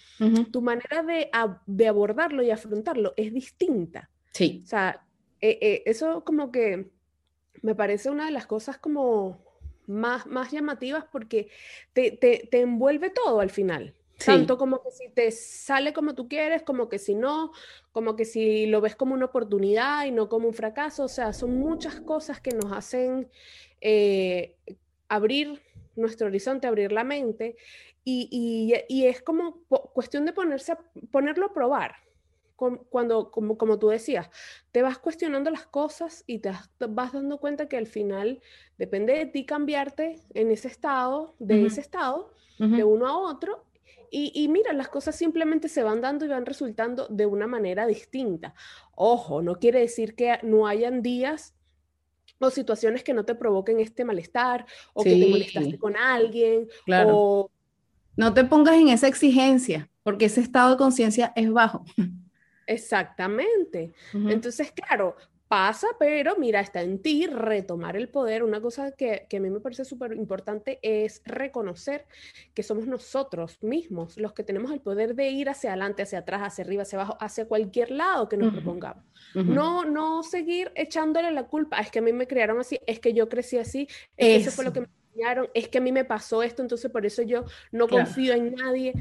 tu 0.51 0.63
manera 0.63 1.03
de, 1.03 1.31
de, 1.67 1.89
abordarlo 1.89 2.43
y 2.43 2.51
afrontarlo 2.51 3.15
es 3.17 3.33
distinta. 3.33 4.11
Sí. 4.33 4.63
O 4.65 4.67
sea, 4.67 5.05
eh, 5.41 5.59
eh, 5.61 5.83
eso 5.87 6.25
como 6.25 6.51
que 6.51 6.91
me 7.63 7.75
parece 7.75 8.11
una 8.11 8.27
de 8.27 8.33
las 8.33 8.47
cosas 8.47 8.79
como 8.79 9.45
más, 9.87 10.27
más 10.27 10.51
llamativas 10.51 11.05
porque 11.11 11.51
te, 11.93 12.13
te, 12.13 12.49
te 12.51 12.61
envuelve 12.61 13.11
todo 13.11 13.41
al 13.41 13.51
final. 13.51 13.95
Tanto 14.25 14.59
como 14.59 14.83
que 14.83 14.91
si 14.91 15.09
te 15.09 15.31
sale 15.31 15.93
como 15.93 16.15
tú 16.15 16.29
quieres, 16.29 16.63
como 16.63 16.89
que 16.89 16.99
si 16.99 17.15
no, 17.15 17.53
como 17.93 18.17
que 18.17 18.27
si 18.27 18.67
lo 18.67 18.83
ves 18.83 18.95
como 18.95 19.15
una 19.15 19.27
oportunidad 19.27 20.05
y 20.05 20.11
no 20.11 20.29
como 20.29 20.49
un 20.49 20.55
fracaso. 20.55 21.05
O 21.05 21.09
sea, 21.09 21.33
son 21.33 21.59
muchas 21.59 22.01
cosas 22.01 22.41
que 22.41 22.51
nos 22.51 22.71
hacen 22.73 23.31
eh, 23.81 24.57
abrir 25.09 25.63
nuestro 25.97 26.27
horizonte, 26.27 26.67
abrir 26.67 26.93
la 26.93 27.05
mente. 27.05 27.57
Y, 28.05 28.29
y, 28.89 29.05
es 29.05 29.23
como 29.23 29.63
cuestión 29.69 30.25
de 30.25 30.33
ponerse 30.33 30.73
a, 30.73 30.79
ponerlo 31.11 31.47
a 31.47 31.53
probar. 31.53 31.97
Cuando, 32.57 33.31
como, 33.31 33.57
como 33.57 33.79
tú 33.79 33.89
decías, 33.89 34.29
te 34.71 34.83
vas 34.83 34.99
cuestionando 34.99 35.51
las 35.51 35.67
cosas 35.67 36.25
y 36.27 36.41
te 36.41 36.53
vas 36.79 37.13
dando 37.13 37.39
cuenta 37.39 37.69
que 37.69 37.79
al 37.79 37.87
final 37.87 38.43
depende 38.77 39.15
de 39.15 39.25
ti 39.25 39.47
cambiarte 39.47 40.21
en 40.35 40.51
ese 40.51 40.69
estado, 40.69 41.37
de 41.39 41.65
ese 41.65 41.81
estado, 41.81 42.33
de 42.59 42.85
uno 42.85 43.07
a 43.07 43.17
otro, 43.17 43.65
y, 44.13 44.49
mira, 44.49 44.73
las 44.73 44.89
cosas 44.89 45.15
simplemente 45.15 45.69
se 45.69 45.85
van 45.85 46.01
dando 46.01 46.25
y 46.25 46.29
van 46.29 46.45
resultando 46.45 47.07
de 47.09 47.27
una 47.27 47.47
manera 47.47 47.87
distinta. 47.87 48.55
Ojo, 48.97 49.41
no 49.41 49.61
quiere 49.61 49.81
decir 49.81 50.17
que 50.17 50.39
no 50.43 50.67
hayan 50.67 51.01
días 51.01 51.55
o 52.41 52.51
situaciones 52.51 53.05
que 53.05 53.13
no 53.15 53.25
te 53.25 53.35
provoquen 53.35 53.81
este 53.81 54.05
malestar 54.05 54.67
o 54.93 55.05
que 55.05 55.11
te 55.11 55.27
molestaste 55.29 55.79
con 55.79 55.97
alguien. 55.97 56.69
Claro. 56.85 57.51
No 58.17 58.35
te 58.35 58.45
pongas 58.45 58.75
en 58.75 58.89
esa 58.89 59.07
exigencia, 59.07 59.89
porque 60.03 60.25
ese 60.27 60.41
estado 60.41 60.71
de 60.71 60.77
conciencia 60.77 61.33
es 61.37 61.51
bajo. 61.53 61.85
Exactamente. 62.67 63.93
Entonces, 64.13 64.73
claro, 64.73 65.17
pasa, 65.51 65.89
pero 65.99 66.37
mira, 66.37 66.61
está 66.61 66.81
en 66.81 67.03
ti 67.03 67.27
retomar 67.27 67.97
el 67.97 68.09
poder. 68.09 68.45
Una 68.45 68.61
cosa 68.61 68.93
que, 68.93 69.27
a 69.29 69.41
mí 69.41 69.51
me 69.51 69.59
parece 69.59 69.85
súper 69.85 70.13
importante 70.13 70.79
es 70.81 71.23
reconocer 71.25 72.07
que 72.55 72.63
somos 72.63 72.87
nosotros 72.87 73.61
mismos 73.61 74.17
los 74.17 74.33
que 74.33 74.45
tenemos 74.45 74.71
el 74.71 74.79
poder 74.79 75.17
de 75.17 75.29
ir 75.31 75.49
hacia 75.49 75.71
adelante, 75.71 76.05
hacia 76.05 76.21
atrás, 76.21 76.43
hacia 76.45 76.63
arriba, 76.63 76.83
hacia 76.85 77.01
abajo, 77.01 77.17
hacia 77.19 77.49
cualquier 77.49 77.91
lado 77.91 78.29
que 78.29 78.37
nos 78.37 78.53
propongamos. 78.53 79.05
No, 79.35 79.85
no 79.85 80.23
seguir 80.23 80.71
echándole 80.77 81.33
la 81.33 81.49
culpa, 81.49 81.81
es 81.81 81.91
que 81.91 81.99
a 81.99 82.03
mí 82.03 82.13
me 82.13 82.29
criaron 82.29 82.61
así, 82.61 82.79
es 82.87 83.01
que 83.01 83.13
yo 83.13 83.29
crecí 83.29 83.59
así, 83.59 83.89
es 84.17 84.29
que 84.29 84.37
eso 84.37 84.53
fue 84.53 84.65
lo 84.65 84.73
que 84.73 84.83
me 84.83 84.87
enseñaron, 85.09 85.49
es 85.53 85.67
que 85.67 85.79
a 85.79 85.81
mí 85.81 85.91
me 85.91 86.05
pasó 86.05 86.45
esto, 86.45 86.63
entonces 86.63 86.93
por 86.93 87.05
eso 87.05 87.23
yo 87.23 87.45
no 87.73 87.89
confío 87.89 88.35
en 88.35 88.55
nadie. 88.55 88.93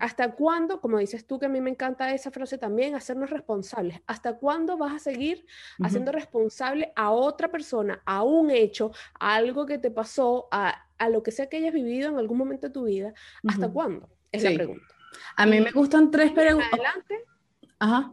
¿Hasta 0.00 0.32
cuándo, 0.32 0.80
como 0.80 0.98
dices 0.98 1.26
tú, 1.26 1.38
que 1.38 1.46
a 1.46 1.48
mí 1.48 1.60
me 1.60 1.70
encanta 1.70 2.12
esa 2.14 2.30
frase 2.30 2.58
también, 2.58 2.94
hacernos 2.94 3.30
responsables? 3.30 4.00
¿Hasta 4.06 4.36
cuándo 4.38 4.76
vas 4.76 4.94
a 4.94 4.98
seguir 4.98 5.46
haciendo 5.82 6.12
responsable 6.12 6.92
a 6.96 7.10
otra 7.10 7.50
persona, 7.50 8.02
a 8.04 8.22
un 8.22 8.50
hecho, 8.50 8.92
a 9.18 9.34
algo 9.34 9.66
que 9.66 9.78
te 9.78 9.90
pasó, 9.90 10.48
a, 10.50 10.82
lo 11.10 11.22
que 11.22 11.30
sea 11.30 11.48
que 11.48 11.58
hayas 11.58 11.74
vivido 11.74 12.10
en 12.10 12.18
algún 12.18 12.38
momento 12.38 12.68
de 12.68 12.72
tu 12.72 12.84
vida? 12.84 13.12
¿Hasta 13.46 13.68
cuándo? 13.68 14.08
Es 14.32 14.42
la 14.42 14.54
pregunta. 14.54 14.86
A 15.36 15.46
mí 15.46 15.60
me 15.60 15.70
gustan 15.70 16.10
tres 16.10 16.32
preguntas. 16.32 16.72
Adelante. 16.72 17.24
Ajá. 17.78 18.12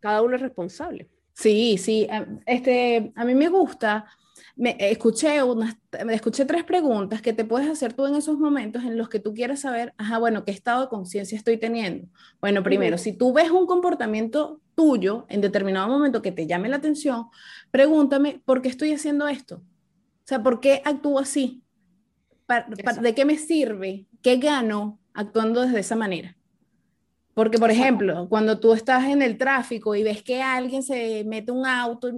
Cada 0.00 0.22
uno 0.22 0.36
es 0.36 0.42
responsable. 0.42 1.08
Sí, 1.32 1.78
sí. 1.78 2.06
Em, 2.10 2.40
este, 2.46 3.12
a 3.16 3.24
mí 3.24 3.34
me 3.34 3.48
gusta 3.48 4.06
me 4.56 4.76
escuché, 4.78 5.42
unas, 5.42 5.76
escuché 6.10 6.44
tres 6.44 6.64
preguntas 6.64 7.22
que 7.22 7.32
te 7.32 7.44
puedes 7.44 7.68
hacer 7.68 7.92
tú 7.92 8.06
en 8.06 8.14
esos 8.14 8.38
momentos 8.38 8.84
en 8.84 8.98
los 8.98 9.08
que 9.08 9.18
tú 9.18 9.34
quieres 9.34 9.60
saber, 9.60 9.94
ajá, 9.96 10.18
bueno, 10.18 10.44
¿qué 10.44 10.50
estado 10.50 10.82
de 10.82 10.88
conciencia 10.88 11.36
estoy 11.36 11.56
teniendo? 11.56 12.08
Bueno, 12.40 12.62
primero, 12.62 12.98
si 12.98 13.12
tú 13.12 13.32
ves 13.32 13.50
un 13.50 13.66
comportamiento 13.66 14.60
tuyo 14.74 15.26
en 15.28 15.40
determinado 15.40 15.88
momento 15.88 16.22
que 16.22 16.32
te 16.32 16.46
llame 16.46 16.68
la 16.68 16.76
atención, 16.76 17.26
pregúntame, 17.70 18.40
¿por 18.44 18.62
qué 18.62 18.68
estoy 18.68 18.92
haciendo 18.92 19.28
esto? 19.28 19.56
O 19.56 20.24
sea, 20.24 20.42
¿por 20.42 20.60
qué 20.60 20.82
actúo 20.84 21.18
así? 21.18 21.62
¿De 23.00 23.14
qué 23.14 23.24
me 23.24 23.38
sirve? 23.38 24.06
¿Qué 24.20 24.36
gano 24.36 25.00
actuando 25.14 25.62
desde 25.62 25.80
esa 25.80 25.96
manera? 25.96 26.36
Porque, 27.34 27.58
por 27.58 27.70
ejemplo, 27.70 28.28
cuando 28.28 28.60
tú 28.60 28.74
estás 28.74 29.04
en 29.06 29.22
el 29.22 29.38
tráfico 29.38 29.94
y 29.94 30.02
ves 30.02 30.22
que 30.22 30.42
alguien 30.42 30.82
se 30.82 31.24
mete 31.24 31.50
un 31.50 31.66
auto, 31.66 32.10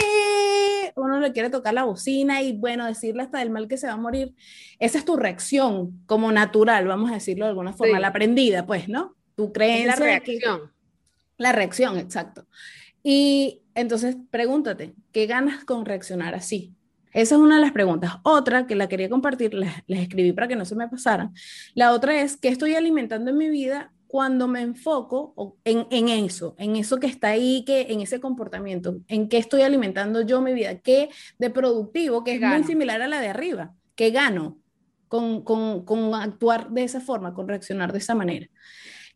eh, 0.00 0.92
uno 0.96 1.20
le 1.20 1.32
quiere 1.32 1.50
tocar 1.50 1.74
la 1.74 1.84
bocina 1.84 2.42
y 2.42 2.52
bueno, 2.52 2.86
decirle 2.86 3.22
hasta 3.22 3.38
del 3.38 3.50
mal 3.50 3.68
que 3.68 3.76
se 3.76 3.86
va 3.86 3.94
a 3.94 3.98
morir. 3.98 4.34
Esa 4.78 4.98
es 4.98 5.04
tu 5.04 5.16
reacción 5.16 6.02
como 6.06 6.32
natural, 6.32 6.86
vamos 6.86 7.10
a 7.10 7.14
decirlo 7.14 7.44
de 7.44 7.50
alguna 7.50 7.72
forma, 7.72 8.00
la 8.00 8.08
aprendida, 8.08 8.66
pues, 8.66 8.88
¿no? 8.88 9.16
Tu 9.34 9.52
creencia. 9.52 9.90
la 9.90 9.96
reacción. 9.96 10.72
la 11.38 11.52
reacción, 11.52 11.98
exacto. 11.98 12.46
Y 13.02 13.62
entonces 13.74 14.16
pregúntate, 14.30 14.94
¿qué 15.12 15.26
ganas 15.26 15.64
con 15.64 15.84
reaccionar 15.84 16.34
así? 16.34 16.74
Esa 17.12 17.36
es 17.36 17.40
una 17.40 17.56
de 17.56 17.60
las 17.60 17.72
preguntas. 17.72 18.14
Otra 18.24 18.66
que 18.66 18.74
la 18.74 18.88
quería 18.88 19.08
compartir, 19.08 19.54
les, 19.54 19.72
les 19.86 20.00
escribí 20.00 20.32
para 20.32 20.48
que 20.48 20.56
no 20.56 20.64
se 20.64 20.74
me 20.74 20.88
pasaran. 20.88 21.32
La 21.74 21.92
otra 21.92 22.20
es, 22.20 22.36
¿qué 22.36 22.48
estoy 22.48 22.74
alimentando 22.74 23.30
en 23.30 23.38
mi 23.38 23.48
vida 23.48 23.93
cuando 24.14 24.46
me 24.46 24.60
enfoco 24.60 25.58
en, 25.64 25.88
en, 25.90 26.08
eso, 26.08 26.54
en 26.56 26.76
eso 26.76 27.00
que 27.00 27.08
está 27.08 27.30
ahí, 27.30 27.64
que 27.64 27.88
en 27.90 28.00
ese 28.00 28.20
comportamiento, 28.20 29.00
en 29.08 29.28
qué 29.28 29.38
estoy 29.38 29.62
alimentando 29.62 30.22
yo 30.22 30.40
mi 30.40 30.52
vida, 30.52 30.78
qué 30.78 31.08
de 31.40 31.50
productivo, 31.50 32.22
que 32.22 32.36
es 32.36 32.40
muy 32.40 32.62
similar 32.62 33.02
a 33.02 33.08
la 33.08 33.18
de 33.18 33.26
arriba, 33.26 33.74
qué 33.96 34.12
gano 34.12 34.60
con, 35.08 35.42
con, 35.42 35.84
con, 35.84 36.14
actuar 36.14 36.70
de 36.70 36.84
esa 36.84 37.00
forma, 37.00 37.34
con 37.34 37.48
reaccionar 37.48 37.90
de 37.90 37.98
esa 37.98 38.14
manera. 38.14 38.46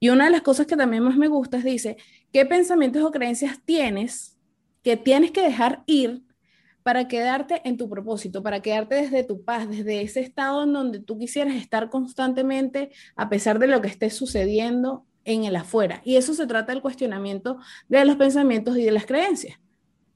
Y 0.00 0.08
una 0.08 0.24
de 0.24 0.32
las 0.32 0.42
cosas 0.42 0.66
que 0.66 0.76
también 0.76 1.04
más 1.04 1.16
me 1.16 1.28
gusta 1.28 1.58
es, 1.58 1.64
dice, 1.64 1.96
¿qué 2.32 2.44
pensamientos 2.44 3.04
o 3.04 3.12
creencias 3.12 3.60
tienes 3.64 4.36
que 4.82 4.96
tienes 4.96 5.30
que 5.30 5.42
dejar 5.42 5.84
ir 5.86 6.24
para 6.88 7.06
quedarte 7.06 7.60
en 7.68 7.76
tu 7.76 7.86
propósito, 7.86 8.42
para 8.42 8.62
quedarte 8.62 8.94
desde 8.94 9.22
tu 9.22 9.44
paz, 9.44 9.68
desde 9.68 10.00
ese 10.00 10.20
estado 10.20 10.62
en 10.62 10.72
donde 10.72 11.00
tú 11.00 11.18
quisieras 11.18 11.54
estar 11.56 11.90
constantemente 11.90 12.92
a 13.14 13.28
pesar 13.28 13.58
de 13.58 13.66
lo 13.66 13.82
que 13.82 13.88
esté 13.88 14.08
sucediendo 14.08 15.04
en 15.26 15.44
el 15.44 15.54
afuera. 15.56 16.00
Y 16.02 16.16
eso 16.16 16.32
se 16.32 16.46
trata 16.46 16.72
del 16.72 16.80
cuestionamiento 16.80 17.58
de 17.88 18.06
los 18.06 18.16
pensamientos 18.16 18.78
y 18.78 18.84
de 18.84 18.90
las 18.90 19.04
creencias, 19.04 19.60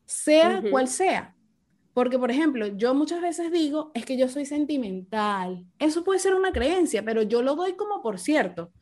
sea 0.06 0.62
cual 0.70 0.88
sea. 0.88 1.37
Porque, 1.92 2.18
por 2.18 2.30
ejemplo, 2.30 2.66
yo 2.68 2.94
muchas 2.94 3.20
veces 3.20 3.52
digo, 3.52 3.90
es 3.92 4.06
que 4.06 4.16
yo 4.16 4.30
soy 4.30 4.46
sentimental. 4.46 5.66
Eso 5.78 6.02
puede 6.04 6.20
ser 6.20 6.35
una 6.35 6.52
creencia, 6.52 7.04
pero 7.04 7.20
yo 7.20 7.42
lo 7.42 7.54
doy 7.54 7.74
como 7.74 8.00
por 8.00 8.18
cierto. 8.18 8.72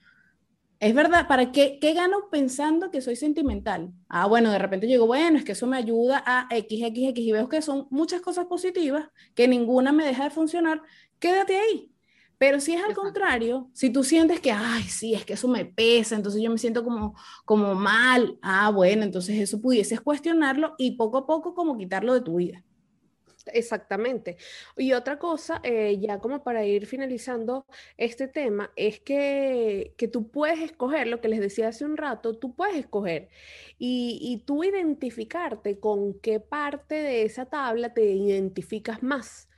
Es 0.81 0.95
verdad, 0.95 1.29
¿para 1.29 1.53
qué, 1.53 1.79
qué 1.79 1.93
gano 1.93 2.31
pensando 2.31 2.91
que 2.91 3.03
soy 3.03 3.15
sentimental? 3.15 3.93
Ah, 4.09 4.27
bueno, 4.27 4.51
de 4.51 4.59
repente 4.59 4.87
yo 4.87 4.93
digo, 4.93 5.07
bueno, 5.07 5.37
es 5.37 5.45
que 5.45 5.53
eso 5.53 5.67
me 5.67 5.77
ayuda 5.77 6.23
a 6.27 6.49
X, 6.51 6.83
X, 6.83 7.09
X, 7.11 7.25
y 7.27 7.33
veo 7.33 7.51
que 7.51 7.61
son 7.61 7.87
muchas 7.91 8.23
cosas 8.23 8.47
positivas, 8.47 9.09
que 9.35 9.47
ninguna 9.47 9.93
me 9.93 10.07
deja 10.07 10.25
de 10.25 10.31
funcionar, 10.31 10.81
quédate 11.19 11.59
ahí. 11.59 11.93
Pero 12.39 12.61
si 12.61 12.73
es 12.73 12.83
al 12.83 12.95
contrario, 12.95 13.69
si 13.75 13.91
tú 13.91 14.03
sientes 14.03 14.41
que, 14.41 14.53
ay, 14.53 14.85
sí, 14.85 15.13
es 15.13 15.27
que 15.27 15.35
eso 15.35 15.49
me 15.49 15.67
pesa, 15.67 16.17
entonces 16.17 16.41
yo 16.43 16.51
me 16.51 16.57
siento 16.57 16.83
como, 16.83 17.15
como 17.45 17.75
mal, 17.75 18.39
ah, 18.41 18.71
bueno, 18.71 19.03
entonces 19.03 19.39
eso 19.39 19.61
pudieses 19.61 20.01
cuestionarlo 20.01 20.75
y 20.79 20.93
poco 20.97 21.19
a 21.19 21.27
poco 21.27 21.55
como 21.55 21.77
quitarlo 21.77 22.15
de 22.15 22.23
tu 22.23 22.37
vida. 22.37 22.65
Exactamente. 23.47 24.37
Y 24.77 24.93
otra 24.93 25.19
cosa, 25.19 25.61
eh, 25.63 25.99
ya 25.99 26.19
como 26.19 26.43
para 26.43 26.65
ir 26.65 26.87
finalizando 26.87 27.67
este 27.97 28.29
tema, 28.29 28.71
es 28.77 29.01
que, 29.01 29.95
que, 29.97 30.09
tú 30.09 30.31
puedes 30.31 30.61
escoger, 30.61 31.07
lo 31.07 31.21
que 31.21 31.29
les 31.29 31.41
decía 31.41 31.69
hace 31.69 31.85
un 31.85 31.97
rato, 31.97 32.39
tú 32.39 32.55
puedes 32.55 32.77
escoger 32.77 33.29
y, 33.79 34.19
y 34.21 34.45
tú 34.45 34.65
identificarte 34.65 35.79
con 35.79 36.15
qué 36.21 36.41
parte 36.41 36.97
de 36.97 37.23
esa 37.23 37.47
tabla 37.47 37.95
te 37.95 38.05
identificas 38.05 39.03
más. 39.03 39.49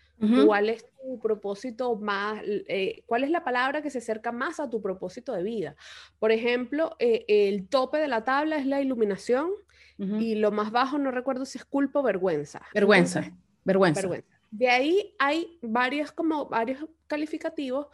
¿Cuál 0.44 0.68
es 0.68 0.86
tu 1.00 1.18
propósito 1.18 1.96
más, 1.96 2.40
eh, 2.46 3.02
cuál 3.06 3.24
es 3.24 3.30
la 3.30 3.42
palabra 3.42 3.82
que 3.82 3.90
se 3.90 3.98
acerca 3.98 4.30
más 4.30 4.60
a 4.60 4.70
tu 4.70 4.80
propósito 4.80 5.32
de 5.32 5.42
vida? 5.42 5.74
Por 6.20 6.30
ejemplo, 6.30 6.94
eh, 7.00 7.24
el 7.26 7.66
tope 7.68 7.98
de 7.98 8.06
la 8.06 8.24
tabla 8.24 8.56
es 8.56 8.66
la 8.66 8.80
iluminación 8.80 9.50
y 9.98 10.34
lo 10.34 10.50
más 10.50 10.72
bajo, 10.72 10.98
no 10.98 11.12
recuerdo 11.12 11.44
si 11.44 11.58
es 11.58 11.64
culpa 11.64 12.00
o 12.00 12.02
vergüenza. 12.02 12.60
Vergüenza. 12.74 13.32
Vergüenza. 13.64 14.08
De 14.50 14.68
ahí 14.68 15.14
hay 15.18 15.58
varios, 15.62 16.12
como 16.12 16.46
varios 16.46 16.84
calificativos 17.06 17.86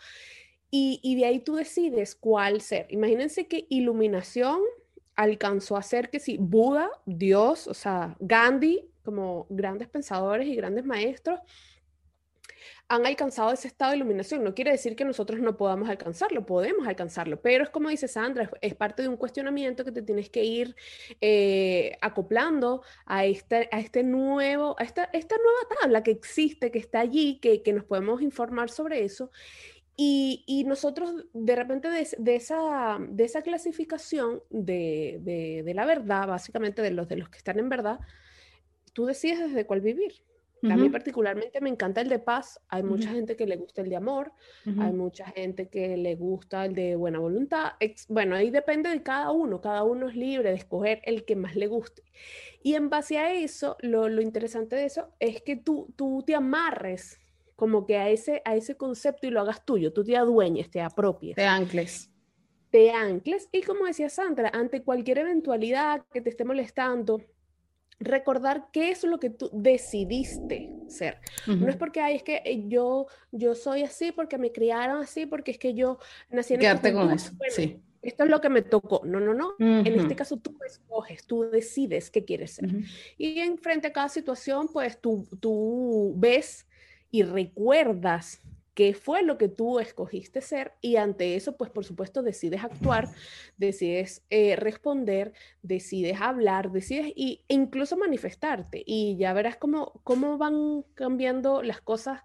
y, 0.71 1.01
y, 1.03 1.17
de 1.17 1.25
ahí 1.25 1.41
tú 1.41 1.55
decides 1.55 2.15
cuál 2.15 2.61
ser. 2.61 2.87
Imagínense 2.91 3.47
que 3.47 3.67
iluminación 3.71 4.61
alcanzó 5.15 5.77
a 5.77 5.83
ser 5.83 6.11
que 6.11 6.21
sí, 6.21 6.37
Buda, 6.39 6.91
Dios, 7.07 7.67
o 7.67 7.75
sea, 7.75 8.17
Gandhi, 8.21 8.89
como 9.03 9.47
grandes 9.49 9.89
pensadores 9.89 10.47
y 10.47 10.55
grandes 10.55 10.85
maestros, 10.85 11.41
han 12.89 13.07
alcanzado 13.07 13.53
ese 13.53 13.69
estado 13.69 13.91
de 13.91 13.99
iluminación. 13.99 14.43
No 14.45 14.55
quiere 14.55 14.71
decir 14.71 14.97
que 14.97 15.05
nosotros 15.05 15.41
no 15.41 15.57
podamos 15.57 15.89
alcanzarlo, 15.89 16.47
podemos 16.47 16.87
alcanzarlo, 16.87 17.41
pero 17.41 17.65
es 17.65 17.71
como 17.71 17.91
dice 17.91 18.09
Sandra, 18.09 18.51
es, 18.61 18.75
parte 18.75 19.03
de 19.03 19.09
un 19.09 19.17
cuestionamiento 19.17 19.85
que 19.85 19.93
te 19.93 20.03
tienes 20.03 20.31
que 20.31 20.45
ir 20.45 20.77
eh, 21.21 21.97
acoplando 22.01 22.83
a, 23.07 23.27
este, 23.27 23.69
a 23.73 23.81
este 23.81 24.03
nuevo, 24.03 24.77
a 24.79 24.85
esta, 24.85 25.05
esta 25.13 25.37
nueva 25.37 25.81
tabla 25.81 26.03
que 26.03 26.11
existe, 26.11 26.71
que 26.71 26.79
está 26.79 27.01
allí, 27.01 27.39
que, 27.41 27.63
que 27.63 27.73
nos 27.73 27.85
podemos 27.85 28.23
informar 28.23 28.71
sobre 28.71 29.05
eso. 29.05 29.31
Y, 30.01 30.45
y, 30.47 30.63
nosotros 30.63 31.25
de 31.33 31.57
repente 31.57 31.89
de, 31.91 32.37
esa, 32.37 32.99
de 33.01 33.25
esa 33.25 33.43
clasificación 33.43 34.41
de, 34.49 35.19
de, 35.23 35.65
de, 35.65 35.75
la 35.75 35.85
verdad, 35.87 36.29
básicamente 36.29 36.83
de 36.83 36.93
los, 36.93 37.09
de 37.09 37.17
los 37.17 37.29
que 37.29 37.39
están 37.39 37.59
en 37.59 37.69
verdad, 37.69 37.99
tú 38.93 39.07
decides 39.07 39.41
desde 39.41 39.67
cuál 39.67 39.81
vivir. 39.81 40.23
A 40.63 40.77
mí 40.77 40.89
particularmente 40.89 41.61
me 41.61 41.69
encanta 41.69 42.01
el 42.01 42.09
de 42.09 42.19
paz. 42.19 42.61
Hay 42.69 42.83
mucha 42.83 43.11
gente 43.11 43.37
que 43.37 43.47
le 43.47 43.57
gusta 43.57 43.83
el 43.83 43.89
de 43.89 43.97
amor, 43.97 44.33
hay 44.65 44.93
mucha 44.93 45.27
gente 45.27 45.69
que 45.69 45.97
le 45.97 46.17
gusta 46.17 46.65
el 46.65 46.75
de 46.75 46.97
buena 46.97 47.19
voluntad. 47.19 47.73
Bueno, 48.09 48.35
ahí 48.37 48.51
depende 48.51 48.91
de 48.91 49.03
cada 49.03 49.31
uno. 49.31 49.61
Cada 49.61 49.85
uno 49.85 50.09
es 50.09 50.17
libre 50.17 50.51
de 50.51 50.57
escoger 50.57 51.01
el 51.05 51.25
que 51.25 51.37
más 51.37 51.57
le 51.57 51.67
guste. 51.67 52.03
Y 52.63 52.75
en 52.75 52.91
base 52.91 53.19
a 53.19 53.33
eso, 53.33 53.77
lo, 53.81 54.09
lo 54.09 54.21
interesante 54.21 54.77
de 54.77 54.85
eso 54.85 55.11
es 55.21 55.43
que 55.43 55.57
tú, 55.57 55.93
tú 55.97 56.23
te 56.27 56.35
amarres 56.35 57.21
como 57.59 57.87
que 57.87 57.97
a 57.97 58.09
ese, 58.09 58.41
a 58.45 58.55
ese 58.55 58.77
concepto 58.77 59.27
y 59.27 59.31
lo 59.31 59.41
hagas 59.41 59.65
tuyo. 59.65 59.93
Tú 59.93 60.05
te 60.05 60.17
adueñes, 60.17 60.71
te 60.71 60.81
apropies. 60.81 61.35
Te 61.35 61.45
ancles. 61.45 62.09
Te 62.71 62.93
ancles. 62.93 63.49
Y 63.51 63.63
como 63.63 63.87
decía 63.87 64.09
Sandra, 64.09 64.51
ante 64.55 64.85
cualquier 64.85 65.19
eventualidad 65.19 66.05
que 66.13 66.21
te 66.21 66.31
esté 66.31 66.45
molestando, 66.45 67.21
recordar 68.01 68.69
qué 68.73 68.91
es 68.91 69.03
lo 69.05 69.19
que 69.19 69.31
tú 69.31 69.51
decidiste 69.53 70.71
ser. 70.89 71.19
No 71.47 71.69
es 71.69 71.77
porque, 71.77 72.01
ay, 72.01 72.17
es 72.17 72.23
que 72.23 72.43
eh, 72.45 72.65
yo, 72.69 73.07
yo 73.33 73.55
soy 73.55 73.83
así 73.83 74.13
porque 74.13 74.39
me 74.39 74.53
criaron 74.53 75.03
así, 75.03 75.27
porque 75.27 75.51
es 75.51 75.59
que 75.59 75.75
yo 75.75 75.99
nací 76.31 76.55
en 76.55 76.61
Quedarte 76.61 76.93
con 76.93 77.11
eso, 77.11 77.33
sí. 77.51 77.83
Esto 78.01 78.25
es 78.25 78.31
lo 78.31 78.41
que 78.41 78.49
me 78.49 78.63
tocó. 78.63 79.03
No, 79.05 79.19
no, 79.19 79.35
no. 79.35 79.55
En 79.59 79.87
este 79.87 80.15
caso 80.15 80.37
tú 80.37 80.57
escoges, 80.65 81.27
tú 81.27 81.43
decides 81.51 82.11
qué 82.11 82.25
quieres 82.25 82.53
ser. 82.53 82.71
Y 83.17 83.41
en 83.41 83.59
frente 83.59 83.89
a 83.89 83.93
cada 83.93 84.09
situación, 84.09 84.69
pues 84.73 85.01
tú, 85.01 85.27
tú 85.41 86.15
ves 86.17 86.67
y 87.11 87.25
recuerdas 87.25 88.41
qué 88.79 88.95
fue 88.95 89.25
lo 89.25 89.39
que 89.39 89.49
tú 89.49 89.81
escogiste 89.81 90.41
ser 90.41 90.75
y 90.81 90.95
ante 90.99 91.35
eso, 91.35 91.57
pues 91.57 91.69
por 91.69 91.85
supuesto, 91.85 92.23
decides 92.23 92.63
actuar, 92.63 93.09
decides 93.57 94.25
eh, 94.31 94.55
responder, 94.55 95.33
decides 95.63 96.21
hablar, 96.21 96.71
decides 96.71 97.13
y, 97.17 97.45
e 97.49 97.55
incluso 97.55 97.97
manifestarte. 97.97 98.85
Y 98.87 99.17
ya 99.17 99.33
verás 99.33 99.57
cómo, 99.57 100.01
cómo 100.05 100.39
van 100.39 100.85
cambiando 100.95 101.61
las 101.65 101.81
cosas. 101.81 102.23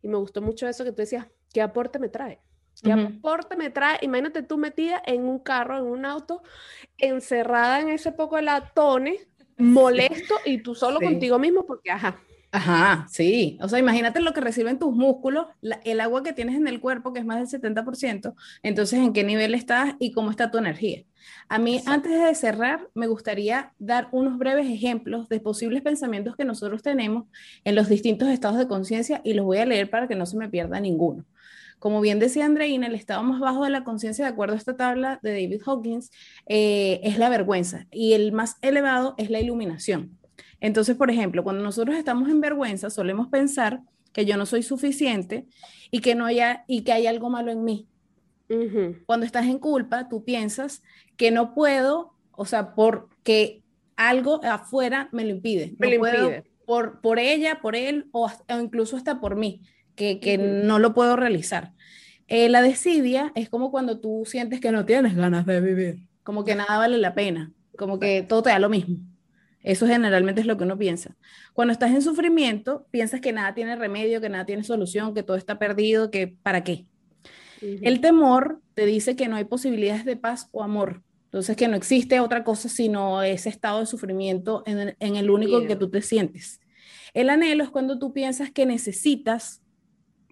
Y 0.00 0.06
me 0.06 0.16
gustó 0.16 0.40
mucho 0.40 0.68
eso 0.68 0.84
que 0.84 0.92
tú 0.92 0.98
decías, 0.98 1.26
¿qué 1.52 1.60
aporte 1.60 1.98
me 1.98 2.08
trae? 2.08 2.38
¿Qué 2.84 2.92
aporte 2.92 3.56
me 3.56 3.70
trae? 3.70 3.98
Imagínate 4.02 4.44
tú 4.44 4.58
metida 4.58 5.02
en 5.06 5.24
un 5.24 5.40
carro, 5.40 5.76
en 5.76 5.86
un 5.86 6.04
auto, 6.04 6.44
encerrada 6.98 7.80
en 7.80 7.88
ese 7.88 8.12
poco 8.12 8.36
de 8.36 8.42
latone, 8.42 9.26
molesto 9.58 10.36
y 10.44 10.58
tú 10.58 10.76
solo 10.76 11.00
contigo 11.00 11.40
mismo 11.40 11.66
porque, 11.66 11.90
ajá, 11.90 12.20
Ajá, 12.56 13.06
sí. 13.10 13.58
O 13.60 13.68
sea, 13.68 13.78
imagínate 13.78 14.18
lo 14.20 14.32
que 14.32 14.40
reciben 14.40 14.78
tus 14.78 14.94
músculos, 14.94 15.48
el 15.84 16.00
agua 16.00 16.22
que 16.22 16.32
tienes 16.32 16.56
en 16.56 16.66
el 16.68 16.80
cuerpo, 16.80 17.12
que 17.12 17.18
es 17.18 17.26
más 17.26 17.36
del 17.36 17.60
70%, 17.60 18.34
entonces 18.62 18.98
en 18.98 19.12
qué 19.12 19.24
nivel 19.24 19.54
estás 19.54 19.94
y 19.98 20.12
cómo 20.12 20.30
está 20.30 20.50
tu 20.50 20.56
energía. 20.56 21.04
A 21.50 21.58
mí, 21.58 21.82
antes 21.84 22.18
de 22.18 22.34
cerrar, 22.34 22.88
me 22.94 23.08
gustaría 23.08 23.74
dar 23.78 24.08
unos 24.10 24.38
breves 24.38 24.70
ejemplos 24.70 25.28
de 25.28 25.38
posibles 25.38 25.82
pensamientos 25.82 26.34
que 26.34 26.46
nosotros 26.46 26.82
tenemos 26.82 27.26
en 27.62 27.74
los 27.74 27.90
distintos 27.90 28.30
estados 28.30 28.56
de 28.56 28.68
conciencia 28.68 29.20
y 29.22 29.34
los 29.34 29.44
voy 29.44 29.58
a 29.58 29.66
leer 29.66 29.90
para 29.90 30.08
que 30.08 30.14
no 30.14 30.24
se 30.24 30.38
me 30.38 30.48
pierda 30.48 30.80
ninguno. 30.80 31.26
Como 31.78 32.00
bien 32.00 32.18
decía 32.18 32.46
Andreina, 32.46 32.86
el 32.86 32.94
estado 32.94 33.22
más 33.22 33.38
bajo 33.38 33.64
de 33.64 33.70
la 33.70 33.84
conciencia, 33.84 34.24
de 34.24 34.30
acuerdo 34.30 34.54
a 34.54 34.56
esta 34.56 34.78
tabla 34.78 35.20
de 35.22 35.32
David 35.32 35.60
Hawkins, 35.66 36.10
eh, 36.46 37.00
es 37.02 37.18
la 37.18 37.28
vergüenza 37.28 37.86
y 37.90 38.14
el 38.14 38.32
más 38.32 38.56
elevado 38.62 39.14
es 39.18 39.28
la 39.28 39.40
iluminación. 39.40 40.18
Entonces, 40.60 40.96
por 40.96 41.10
ejemplo, 41.10 41.44
cuando 41.44 41.62
nosotros 41.62 41.96
estamos 41.96 42.28
en 42.28 42.40
vergüenza, 42.40 42.90
solemos 42.90 43.28
pensar 43.28 43.82
que 44.12 44.24
yo 44.24 44.36
no 44.36 44.46
soy 44.46 44.62
suficiente 44.62 45.46
y 45.90 46.00
que, 46.00 46.14
no 46.14 46.26
haya, 46.26 46.64
y 46.66 46.82
que 46.82 46.92
hay 46.92 47.06
algo 47.06 47.30
malo 47.30 47.52
en 47.52 47.64
mí. 47.64 47.86
Cuando 49.06 49.26
estás 49.26 49.46
en 49.46 49.58
culpa, 49.58 50.08
tú 50.08 50.24
piensas 50.24 50.82
que 51.16 51.30
no 51.30 51.52
puedo, 51.52 52.14
o 52.30 52.44
sea, 52.44 52.74
porque 52.74 53.62
algo 53.96 54.40
afuera 54.44 55.08
me 55.12 55.24
lo 55.24 55.30
impide. 55.30 55.74
Me 55.78 55.88
lo 55.88 56.06
impide. 56.06 56.44
Por, 56.64 57.00
por 57.00 57.18
ella, 57.18 57.60
por 57.60 57.76
él 57.76 58.08
o, 58.12 58.30
incluso 58.60 58.96
hasta 58.96 59.20
por 59.20 59.36
mí, 59.36 59.62
que, 59.94 60.18
que 60.20 60.38
no 60.38 60.78
lo 60.78 60.94
puedo 60.94 61.16
realizar. 61.16 61.72
Eh, 62.28 62.48
la 62.48 62.60
desidia 62.60 63.32
es 63.34 63.48
como 63.48 63.70
cuando 63.70 64.00
tú 64.00 64.24
sientes 64.26 64.60
que 64.60 64.72
no 64.72 64.84
tienes 64.84 65.14
ganas 65.14 65.46
de 65.46 65.60
vivir, 65.60 66.08
como 66.24 66.44
que 66.44 66.56
nada 66.56 66.78
vale 66.78 66.98
la 66.98 67.14
pena, 67.14 67.52
como 67.76 68.00
que 68.00 68.22
todo 68.22 68.42
te 68.42 68.50
da 68.50 68.58
lo 68.58 68.68
mismo. 68.68 68.98
Eso 69.66 69.88
generalmente 69.88 70.40
es 70.40 70.46
lo 70.46 70.56
que 70.56 70.62
uno 70.62 70.78
piensa. 70.78 71.16
Cuando 71.52 71.72
estás 71.72 71.90
en 71.90 72.00
sufrimiento, 72.00 72.86
piensas 72.92 73.20
que 73.20 73.32
nada 73.32 73.52
tiene 73.52 73.74
remedio, 73.74 74.20
que 74.20 74.28
nada 74.28 74.46
tiene 74.46 74.62
solución, 74.62 75.12
que 75.12 75.24
todo 75.24 75.36
está 75.36 75.58
perdido, 75.58 76.12
que 76.12 76.28
¿para 76.28 76.62
qué? 76.62 76.86
El 77.60 78.00
temor 78.00 78.60
te 78.74 78.86
dice 78.86 79.16
que 79.16 79.26
no 79.26 79.34
hay 79.34 79.42
posibilidades 79.42 80.04
de 80.04 80.16
paz 80.16 80.48
o 80.52 80.62
amor. 80.62 81.02
Entonces, 81.24 81.56
que 81.56 81.66
no 81.66 81.74
existe 81.74 82.20
otra 82.20 82.44
cosa 82.44 82.68
sino 82.68 83.24
ese 83.24 83.48
estado 83.48 83.80
de 83.80 83.86
sufrimiento 83.86 84.62
en, 84.66 84.94
el 85.16 85.30
único 85.30 85.66
que 85.66 85.74
tú 85.74 85.90
te 85.90 86.00
sientes. 86.00 86.60
El 87.12 87.28
anhelo 87.28 87.64
es 87.64 87.70
cuando 87.70 87.98
tú 87.98 88.12
piensas 88.12 88.52
que 88.52 88.66
necesitas 88.66 89.62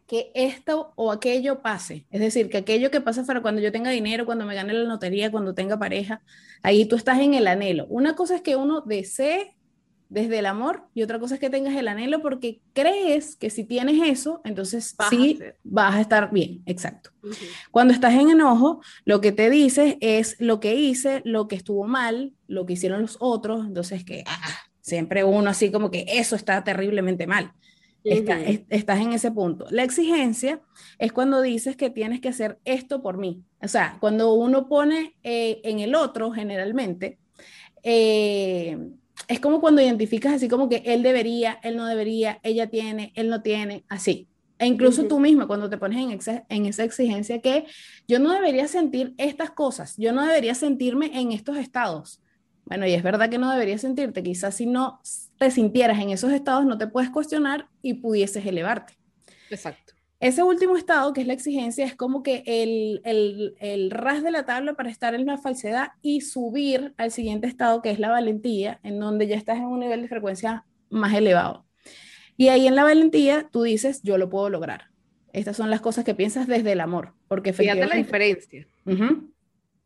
que 0.06 0.30
esto 0.34 0.92
o 0.96 1.10
aquello 1.10 1.62
pase. 1.62 2.06
Es 2.10 2.20
decir, 2.20 2.50
que 2.50 2.58
aquello 2.58 2.90
que 2.90 3.00
pasa 3.00 3.24
para 3.24 3.40
cuando 3.42 3.60
yo 3.60 3.72
tenga 3.72 3.90
dinero, 3.90 4.26
cuando 4.26 4.44
me 4.44 4.54
gane 4.54 4.72
la 4.72 4.84
lotería, 4.84 5.30
cuando 5.30 5.54
tenga 5.54 5.78
pareja, 5.78 6.22
ahí 6.62 6.84
tú 6.86 6.96
estás 6.96 7.20
en 7.20 7.34
el 7.34 7.46
anhelo. 7.46 7.86
Una 7.88 8.14
cosa 8.14 8.36
es 8.36 8.42
que 8.42 8.56
uno 8.56 8.82
desee 8.82 9.54
desde 10.10 10.38
el 10.38 10.46
amor 10.46 10.84
y 10.94 11.02
otra 11.02 11.18
cosa 11.18 11.34
es 11.34 11.40
que 11.40 11.50
tengas 11.50 11.74
el 11.74 11.88
anhelo 11.88 12.20
porque 12.20 12.60
crees 12.74 13.36
que 13.36 13.48
si 13.50 13.64
tienes 13.64 14.00
eso, 14.06 14.42
entonces 14.44 14.94
sí 15.10 15.40
vas 15.64 15.94
a 15.94 16.00
estar 16.00 16.30
bien, 16.30 16.62
exacto. 16.66 17.10
Cuando 17.70 17.94
estás 17.94 18.14
en 18.14 18.30
enojo, 18.30 18.82
lo 19.04 19.20
que 19.20 19.32
te 19.32 19.48
dices 19.48 19.96
es 20.00 20.36
lo 20.38 20.60
que 20.60 20.74
hice, 20.74 21.22
lo 21.24 21.48
que 21.48 21.56
estuvo 21.56 21.84
mal, 21.84 22.32
lo 22.46 22.66
que 22.66 22.74
hicieron 22.74 23.00
los 23.00 23.16
otros, 23.18 23.66
entonces 23.66 24.04
que 24.04 24.22
ah, 24.26 24.58
siempre 24.82 25.24
uno 25.24 25.50
así 25.50 25.72
como 25.72 25.90
que 25.90 26.04
eso 26.06 26.36
está 26.36 26.62
terriblemente 26.62 27.26
mal 27.26 27.52
estás 28.04 29.00
en 29.00 29.12
ese 29.12 29.30
punto. 29.30 29.66
La 29.70 29.82
exigencia 29.82 30.60
es 30.98 31.12
cuando 31.12 31.40
dices 31.40 31.76
que 31.76 31.90
tienes 31.90 32.20
que 32.20 32.28
hacer 32.28 32.58
esto 32.64 33.02
por 33.02 33.18
mí. 33.18 33.42
O 33.62 33.68
sea, 33.68 33.96
cuando 34.00 34.34
uno 34.34 34.68
pone 34.68 35.16
eh, 35.22 35.60
en 35.64 35.80
el 35.80 35.94
otro, 35.94 36.30
generalmente, 36.30 37.18
eh, 37.82 38.78
es 39.28 39.40
como 39.40 39.60
cuando 39.60 39.80
identificas 39.80 40.34
así 40.34 40.48
como 40.48 40.68
que 40.68 40.82
él 40.84 41.02
debería, 41.02 41.58
él 41.62 41.76
no 41.76 41.86
debería, 41.86 42.40
ella 42.42 42.68
tiene, 42.68 43.12
él 43.14 43.28
no 43.28 43.42
tiene, 43.42 43.84
así. 43.88 44.28
E 44.58 44.66
incluso 44.66 45.06
tú 45.06 45.18
misma 45.18 45.46
cuando 45.46 45.68
te 45.68 45.78
pones 45.78 45.98
en, 45.98 46.44
en 46.48 46.66
esa 46.66 46.84
exigencia 46.84 47.40
que 47.40 47.66
yo 48.06 48.18
no 48.20 48.32
debería 48.32 48.68
sentir 48.68 49.14
estas 49.18 49.50
cosas, 49.50 49.96
yo 49.96 50.12
no 50.12 50.24
debería 50.24 50.54
sentirme 50.54 51.18
en 51.18 51.32
estos 51.32 51.56
estados. 51.56 52.22
Bueno, 52.66 52.86
y 52.86 52.94
es 52.94 53.02
verdad 53.02 53.28
que 53.28 53.38
no 53.38 53.50
deberías 53.50 53.82
sentirte, 53.82 54.22
quizás 54.22 54.54
si 54.56 54.66
no 54.66 55.00
te 55.38 55.50
sintieras 55.50 56.00
en 56.00 56.10
esos 56.10 56.32
estados 56.32 56.64
no 56.64 56.78
te 56.78 56.86
puedes 56.86 57.10
cuestionar 57.10 57.68
y 57.82 57.94
pudieses 57.94 58.46
elevarte. 58.46 58.94
Exacto. 59.50 59.94
Ese 60.20 60.42
último 60.42 60.76
estado, 60.76 61.12
que 61.12 61.20
es 61.20 61.26
la 61.26 61.34
exigencia, 61.34 61.84
es 61.84 61.94
como 61.94 62.22
que 62.22 62.42
el, 62.46 63.02
el, 63.04 63.54
el, 63.60 63.90
ras 63.90 64.22
de 64.22 64.30
la 64.30 64.46
tabla 64.46 64.72
para 64.72 64.88
estar 64.88 65.14
en 65.14 65.26
la 65.26 65.36
falsedad 65.36 65.88
y 66.00 66.22
subir 66.22 66.94
al 66.96 67.10
siguiente 67.10 67.46
estado, 67.46 67.82
que 67.82 67.90
es 67.90 67.98
la 67.98 68.08
valentía, 68.08 68.80
en 68.82 68.98
donde 68.98 69.26
ya 69.26 69.36
estás 69.36 69.58
en 69.58 69.64
un 69.64 69.80
nivel 69.80 70.00
de 70.00 70.08
frecuencia 70.08 70.64
más 70.88 71.12
elevado. 71.12 71.66
Y 72.38 72.48
ahí 72.48 72.66
en 72.66 72.74
la 72.74 72.84
valentía 72.84 73.48
tú 73.52 73.64
dices, 73.64 74.00
yo 74.02 74.16
lo 74.16 74.30
puedo 74.30 74.48
lograr. 74.48 74.88
Estas 75.34 75.56
son 75.56 75.68
las 75.68 75.80
cosas 75.80 76.04
que 76.04 76.14
piensas 76.14 76.46
desde 76.46 76.72
el 76.72 76.80
amor, 76.80 77.12
porque 77.28 77.52
Fíjate 77.52 77.86
la 77.86 77.96
diferencia. 77.96 78.66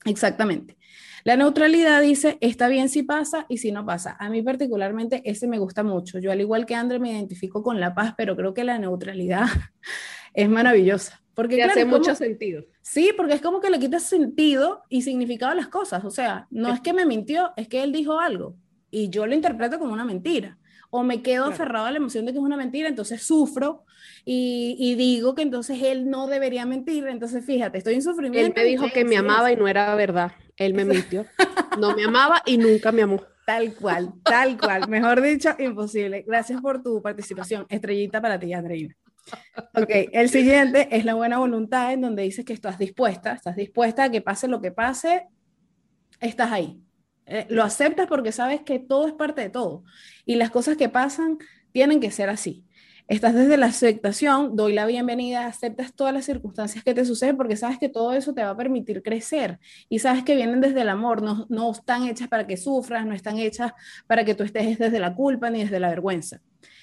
Exactamente. 0.04 0.76
La 1.24 1.36
neutralidad 1.36 2.00
dice, 2.00 2.38
está 2.40 2.68
bien 2.68 2.88
si 2.88 3.02
pasa 3.02 3.46
y 3.48 3.58
si 3.58 3.72
no 3.72 3.84
pasa. 3.84 4.16
A 4.18 4.30
mí 4.30 4.42
particularmente 4.42 5.22
ese 5.24 5.46
me 5.46 5.58
gusta 5.58 5.82
mucho. 5.82 6.18
Yo 6.18 6.32
al 6.32 6.40
igual 6.40 6.64
que 6.64 6.74
André 6.74 6.98
me 6.98 7.12
identifico 7.12 7.62
con 7.62 7.80
la 7.80 7.94
paz, 7.94 8.14
pero 8.16 8.36
creo 8.36 8.54
que 8.54 8.64
la 8.64 8.78
neutralidad 8.78 9.46
es 10.34 10.48
maravillosa. 10.48 11.20
Porque 11.34 11.62
hace 11.62 11.84
mucho 11.84 12.14
sentido. 12.14 12.64
Sí, 12.82 13.12
porque 13.16 13.34
es 13.34 13.40
como 13.40 13.60
que 13.60 13.70
le 13.70 13.78
quitas 13.78 14.02
sentido 14.02 14.82
y 14.88 15.02
significado 15.02 15.52
a 15.52 15.54
las 15.54 15.68
cosas. 15.68 16.04
O 16.04 16.10
sea, 16.10 16.48
no 16.50 16.72
es 16.72 16.80
que 16.80 16.92
me 16.92 17.06
mintió, 17.06 17.52
es 17.56 17.68
que 17.68 17.82
él 17.82 17.92
dijo 17.92 18.18
algo 18.18 18.56
y 18.90 19.10
yo 19.10 19.26
lo 19.26 19.34
interpreto 19.34 19.78
como 19.78 19.92
una 19.92 20.04
mentira. 20.04 20.58
O 20.90 21.02
me 21.02 21.22
quedo 21.22 21.44
aferrado 21.44 21.86
a 21.86 21.90
la 21.90 21.98
emoción 21.98 22.24
de 22.24 22.32
que 22.32 22.38
es 22.38 22.44
una 22.44 22.56
mentira, 22.56 22.88
entonces 22.88 23.22
sufro 23.22 23.84
y, 24.24 24.76
y, 24.78 24.94
digo 24.94 25.34
que 25.34 25.42
entonces 25.42 25.82
él 25.82 26.08
no 26.08 26.26
debería 26.26 26.64
mentir. 26.64 27.06
Entonces, 27.06 27.44
fíjate, 27.44 27.78
estoy 27.78 27.94
en 27.94 28.02
sufrimiento. 28.02 28.60
Él 28.60 28.64
me 28.64 28.70
dijo 28.70 28.86
que 28.92 29.04
me 29.04 29.16
amaba 29.16 29.52
y 29.52 29.56
no 29.56 29.68
era 29.68 29.94
verdad. 29.94 30.32
Él 30.56 30.74
me 30.74 30.84
mintió. 30.84 31.26
No 31.78 31.94
me 31.94 32.04
amaba 32.04 32.42
y 32.44 32.58
nunca 32.58 32.90
me 32.90 33.02
amó. 33.02 33.22
Tal 33.46 33.74
cual, 33.74 34.12
tal 34.24 34.58
cual. 34.58 34.88
Mejor 34.88 35.22
dicho, 35.22 35.54
imposible. 35.58 36.24
Gracias 36.26 36.60
por 36.60 36.82
tu 36.82 37.00
participación. 37.00 37.66
Estrellita 37.68 38.20
para 38.20 38.38
ti, 38.38 38.52
Andreina. 38.52 38.94
Ok, 39.74 39.90
el 40.12 40.28
siguiente 40.28 40.88
es 40.90 41.04
la 41.04 41.14
buena 41.14 41.38
voluntad, 41.38 41.92
en 41.92 42.00
donde 42.00 42.22
dices 42.22 42.44
que 42.44 42.52
estás 42.52 42.78
dispuesta, 42.78 43.32
estás 43.32 43.56
dispuesta 43.56 44.04
a 44.04 44.10
que 44.10 44.20
pase 44.20 44.48
lo 44.48 44.60
que 44.60 44.72
pase, 44.72 45.26
estás 46.20 46.52
ahí. 46.52 46.80
Eh, 47.30 47.46
lo 47.50 47.62
aceptas 47.62 48.06
porque 48.06 48.32
sabes 48.32 48.62
que 48.62 48.78
todo 48.78 49.06
es 49.06 49.12
parte 49.12 49.42
de 49.42 49.50
todo 49.50 49.84
y 50.24 50.36
las 50.36 50.50
cosas 50.50 50.78
que 50.78 50.88
pasan 50.88 51.36
tienen 51.72 52.00
que 52.00 52.10
ser 52.10 52.30
así. 52.30 52.64
Estás 53.06 53.34
desde 53.34 53.56
la 53.56 53.66
aceptación, 53.66 54.56
doy 54.56 54.72
la 54.72 54.86
bienvenida, 54.86 55.46
aceptas 55.46 55.94
todas 55.94 56.12
las 56.12 56.24
circunstancias 56.24 56.84
que 56.84 56.94
te 56.94 57.04
suceden 57.04 57.36
porque 57.36 57.56
sabes 57.56 57.78
que 57.78 57.88
todo 57.88 58.12
eso 58.14 58.34
te 58.34 58.42
va 58.42 58.50
a 58.50 58.56
permitir 58.56 59.02
crecer 59.02 59.58
y 59.88 59.98
sabes 59.98 60.24
que 60.24 60.36
vienen 60.36 60.60
desde 60.60 60.82
el 60.82 60.88
amor, 60.88 61.22
no, 61.22 61.46
no 61.50 61.70
están 61.70 62.06
hechas 62.06 62.28
para 62.28 62.46
que 62.46 62.56
sufras, 62.56 63.06
no 63.06 63.14
están 63.14 63.38
hechas 63.38 63.72
para 64.06 64.24
que 64.24 64.34
tú 64.34 64.42
estés 64.42 64.78
desde 64.78 64.98
la 64.98 65.14
culpa 65.14 65.50
ni 65.50 65.60
desde 65.60 65.80
la 65.80 65.88
vergüenza. 65.88 66.40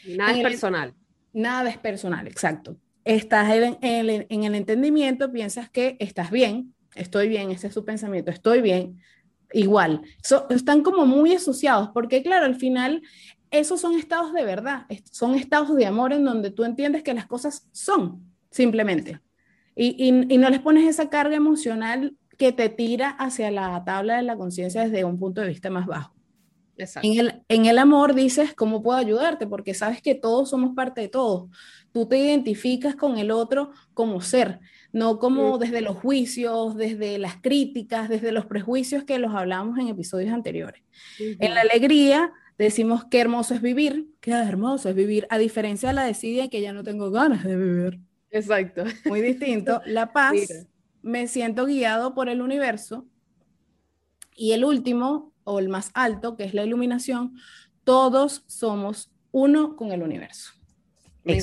Nada 0.08 0.32
es 0.32 0.44
personal. 0.44 0.94
Nada 1.34 1.70
es 1.70 1.78
personal, 1.78 2.28
exacto. 2.28 2.78
Estás 3.04 3.52
en, 3.52 3.78
el 3.82 4.56
entendimiento, 4.56 5.32
piensas 5.32 5.70
que 5.70 5.98
estás 6.00 6.32
bien, 6.32 6.74
estoy 6.96 7.28
bien, 7.28 7.52
ese 7.52 7.68
es 7.68 7.74
su 7.74 7.84
pensamiento, 7.84 8.32
estoy 8.32 8.62
bien, 8.62 9.00
igual. 9.56 10.02
están 10.50 10.84
como 10.84 11.06
muy 11.06 11.34
asociados, 11.34 11.90
porque 11.94 12.22
claro, 12.22 12.46
al 12.46 12.56
final 12.56 13.02
esos 13.52 13.82
son 13.82 13.96
estados 13.96 14.34
de 14.34 14.44
verdad, 14.44 14.86
son 15.12 15.36
estados 15.36 15.76
de 15.76 15.86
amor 15.86 16.14
en 16.14 16.26
donde 16.26 16.52
tú 16.52 16.64
entiendes 16.64 17.04
que 17.04 17.14
las 17.14 17.26
cosas 17.26 17.68
son, 17.72 18.24
simplemente. 18.52 19.22
Y, 19.76 20.08
y 20.08 20.38
no 20.38 20.50
les 20.50 20.60
pones 20.60 20.88
esa 20.88 21.10
carga 21.10 21.36
emocional 21.36 22.16
que 22.38 22.52
te 22.52 22.70
tira 22.70 23.10
hacia 23.10 23.52
la 23.52 23.84
tabla 23.86 24.18
de 24.18 24.24
la 24.24 24.38
conciencia 24.38 24.84
desde 24.84 25.04
un 25.04 25.20
punto 25.20 25.42
de 25.42 25.50
vista 25.50 25.70
más 25.70 25.86
bajo. 25.86 26.16
En 26.78 27.20
el, 27.20 27.44
en 27.48 27.66
el 27.66 27.78
amor 27.78 28.14
dices, 28.14 28.54
¿cómo 28.54 28.84
puedo 28.84 28.98
ayudarte? 28.98 29.48
Porque 29.48 29.74
sabes 29.74 30.02
que 30.02 30.16
todos 30.16 30.50
somos 30.50 30.76
parte 30.76 31.02
de 31.02 31.08
todos. 31.08 31.50
Tú 31.94 32.06
te 32.06 32.18
identificas 32.18 32.96
con 32.96 33.18
el 33.18 33.32
otro 33.32 33.72
como 33.94 34.20
ser, 34.20 34.60
no 34.96 35.20
como 35.20 35.58
desde 35.58 35.82
los 35.82 35.98
juicios, 35.98 36.78
desde 36.78 37.18
las 37.18 37.36
críticas, 37.36 38.08
desde 38.08 38.32
los 38.32 38.46
prejuicios 38.46 39.04
que 39.04 39.20
los 39.20 39.36
hablamos 39.36 39.78
en 39.78 39.90
episodios 39.90 40.32
anteriores. 40.32 40.84
En 41.20 41.54
la 41.54 41.62
alegría 41.62 42.32
decimos 42.58 43.04
qué 43.12 43.20
hermoso 43.20 43.54
es 43.54 43.62
vivir, 43.62 44.08
qué 44.22 44.32
hermoso 44.32 44.88
es 44.88 44.96
vivir, 44.96 45.28
a 45.30 45.38
diferencia 45.38 45.90
de 45.90 45.96
la 45.96 46.06
desidia 46.06 46.50
que 46.50 46.62
ya 46.62 46.72
no 46.72 46.82
tengo 46.86 47.12
ganas 47.12 47.44
de 47.44 47.58
vivir. 47.58 48.00
Exacto. 48.32 48.86
Muy 49.04 49.20
distinto. 49.20 49.82
La 49.86 50.14
paz, 50.14 50.66
me 51.02 51.28
siento 51.28 51.66
guiado 51.66 52.16
por 52.16 52.30
el 52.30 52.42
universo. 52.42 53.06
Y 54.34 54.54
el 54.54 54.64
último, 54.64 55.34
o 55.44 55.60
el 55.60 55.68
más 55.68 55.92
alto, 55.94 56.38
que 56.38 56.46
es 56.46 56.54
la 56.54 56.64
iluminación, 56.64 57.36
todos 57.84 58.46
somos 58.48 59.12
uno 59.32 59.76
con 59.76 59.92
el 59.92 60.04
universo. 60.04 60.54
Me 61.26 61.36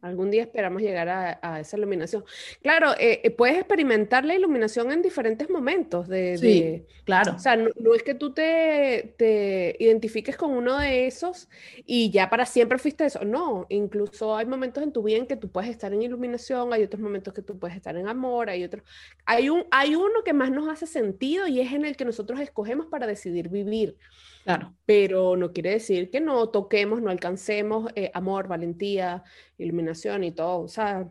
Algún 0.00 0.30
día 0.30 0.42
esperamos 0.42 0.80
llegar 0.80 1.08
a, 1.08 1.60
esa 1.60 1.76
iluminación. 1.76 2.24
Claro, 2.62 2.92
eh, 2.98 3.20
eh, 3.24 3.30
puedes 3.30 3.56
experimentar 3.58 4.24
la 4.24 4.34
iluminación 4.34 4.92
en 4.92 5.02
diferentes 5.02 5.50
momentos. 5.50 6.06
De, 6.06 6.38
sí, 6.38 6.84
claro. 7.04 7.34
O 7.34 7.38
sea, 7.38 7.56
no, 7.56 7.94
es 7.94 8.04
que 8.04 8.14
tú 8.14 8.32
te, 8.32 9.14
te, 9.18 9.76
identifiques 9.80 10.36
con 10.36 10.52
uno 10.52 10.78
de 10.78 11.08
esos 11.08 11.48
y 11.84 12.10
ya 12.10 12.30
para 12.30 12.46
siempre 12.46 12.78
fuiste 12.78 13.06
eso. 13.06 13.24
No, 13.24 13.66
incluso 13.70 14.36
hay 14.36 14.46
momentos 14.46 14.84
en 14.84 14.92
tu 14.92 15.02
vida 15.02 15.18
en 15.18 15.26
que 15.26 15.36
tú 15.36 15.50
puedes 15.50 15.70
estar 15.70 15.92
en 15.92 16.02
iluminación, 16.02 16.72
hay 16.72 16.84
otros 16.84 17.02
momentos 17.02 17.34
que 17.34 17.42
tú 17.42 17.58
puedes 17.58 17.76
estar 17.76 17.96
en 17.96 18.06
amor, 18.06 18.50
hay 18.50 18.62
otros. 18.62 18.84
Hay, 19.26 19.48
un, 19.48 19.64
hay 19.72 19.96
uno 19.96 20.22
que 20.24 20.32
más 20.32 20.52
nos 20.52 20.68
hace 20.68 20.86
sentido 20.86 21.48
y 21.48 21.60
es 21.60 21.72
en 21.72 21.84
el 21.84 21.96
que 21.96 22.04
nosotros 22.04 22.38
escogemos 22.38 22.86
para 22.86 23.06
decidir 23.06 23.48
vivir. 23.48 23.96
Claro. 24.44 24.74
Pero 24.86 25.36
no 25.36 25.52
quiere 25.52 25.72
decir 25.72 26.10
que 26.10 26.20
no 26.20 26.48
toquemos, 26.48 27.02
no 27.02 27.10
alcancemos 27.10 27.90
eh, 27.94 28.10
amor, 28.14 28.48
valentía, 28.48 29.22
iluminación 29.58 30.24
y 30.24 30.32
todo. 30.32 30.60
O 30.60 30.68
sea, 30.68 31.06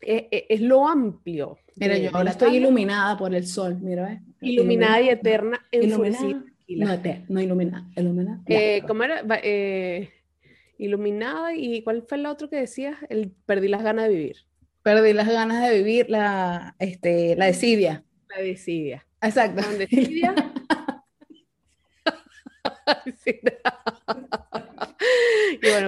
e, 0.00 0.28
e, 0.30 0.46
es, 0.48 0.60
lo 0.60 0.86
amplio. 0.86 1.58
Mira, 1.76 1.96
yo 1.98 2.10
ahora 2.12 2.30
estoy 2.30 2.56
iluminada 2.56 3.16
por 3.16 3.34
el 3.34 3.46
sol, 3.46 3.78
mira, 3.80 4.22
Iluminada, 4.40 5.00
y 5.00 5.08
eterna, 5.08 5.64
iluminada, 5.70 6.24
no, 6.24 6.44
no 7.28 7.40
iluminada, 7.40 7.88
iluminada. 7.96 8.42
Eh, 8.46 8.82
¿Cómo 8.86 9.04
era? 9.04 9.22
Eh, 9.42 10.10
iluminada 10.78 11.54
y 11.54 11.82
¿cuál 11.82 12.04
fue 12.06 12.18
el 12.18 12.26
otro 12.26 12.50
que 12.50 12.56
decías? 12.56 12.96
El 13.08 13.32
perdí 13.46 13.68
las 13.68 13.82
ganas 13.82 14.08
de 14.08 14.14
vivir. 14.14 14.36
Perdí 14.82 15.12
las 15.14 15.28
ganas 15.28 15.66
de 15.66 15.76
vivir, 15.78 16.10
la, 16.10 16.76
este, 16.78 17.36
la 17.36 17.46
desidia. 17.46 18.04
La 18.28 18.42
desidia. 18.42 19.06
Exacto. 19.22 19.62
Con 22.84 22.96
desidia 23.06 23.54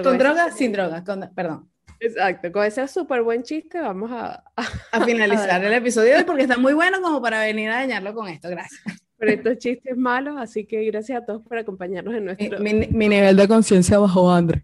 con 0.03 0.17
droga, 0.17 0.51
sin 0.51 0.71
droga, 0.71 1.03
perdón. 1.35 1.69
Exacto, 1.99 2.51
con 2.51 2.63
ese 2.63 2.87
súper 2.87 3.23
buen 3.23 3.43
chiste 3.43 3.79
vamos 3.79 4.11
a, 4.11 4.43
a, 4.91 5.05
finalizar 5.05 5.63
el 5.63 5.73
episodio 5.73 6.13
de 6.13 6.17
hoy 6.17 6.23
porque 6.23 6.43
está 6.43 6.57
muy 6.57 6.73
bueno 6.73 7.01
como 7.01 7.21
para 7.21 7.41
venir 7.41 7.69
a 7.69 7.75
dañarlo 7.75 8.13
con 8.13 8.27
esto. 8.27 8.49
Gracias. 8.49 8.81
Por 9.17 9.29
estos 9.29 9.57
chistes 9.57 9.97
malos, 9.97 10.35
así 10.37 10.65
que 10.65 10.83
gracias 10.85 11.21
a 11.21 11.25
todos 11.25 11.41
por 11.41 11.57
acompañarnos 11.57 12.13
en 12.13 12.25
nuestro... 12.25 12.59
Mi, 12.59 12.73
mi 12.73 13.09
nivel 13.09 13.35
de 13.35 13.47
conciencia 13.47 13.97
bajó, 13.97 14.31
André. 14.31 14.63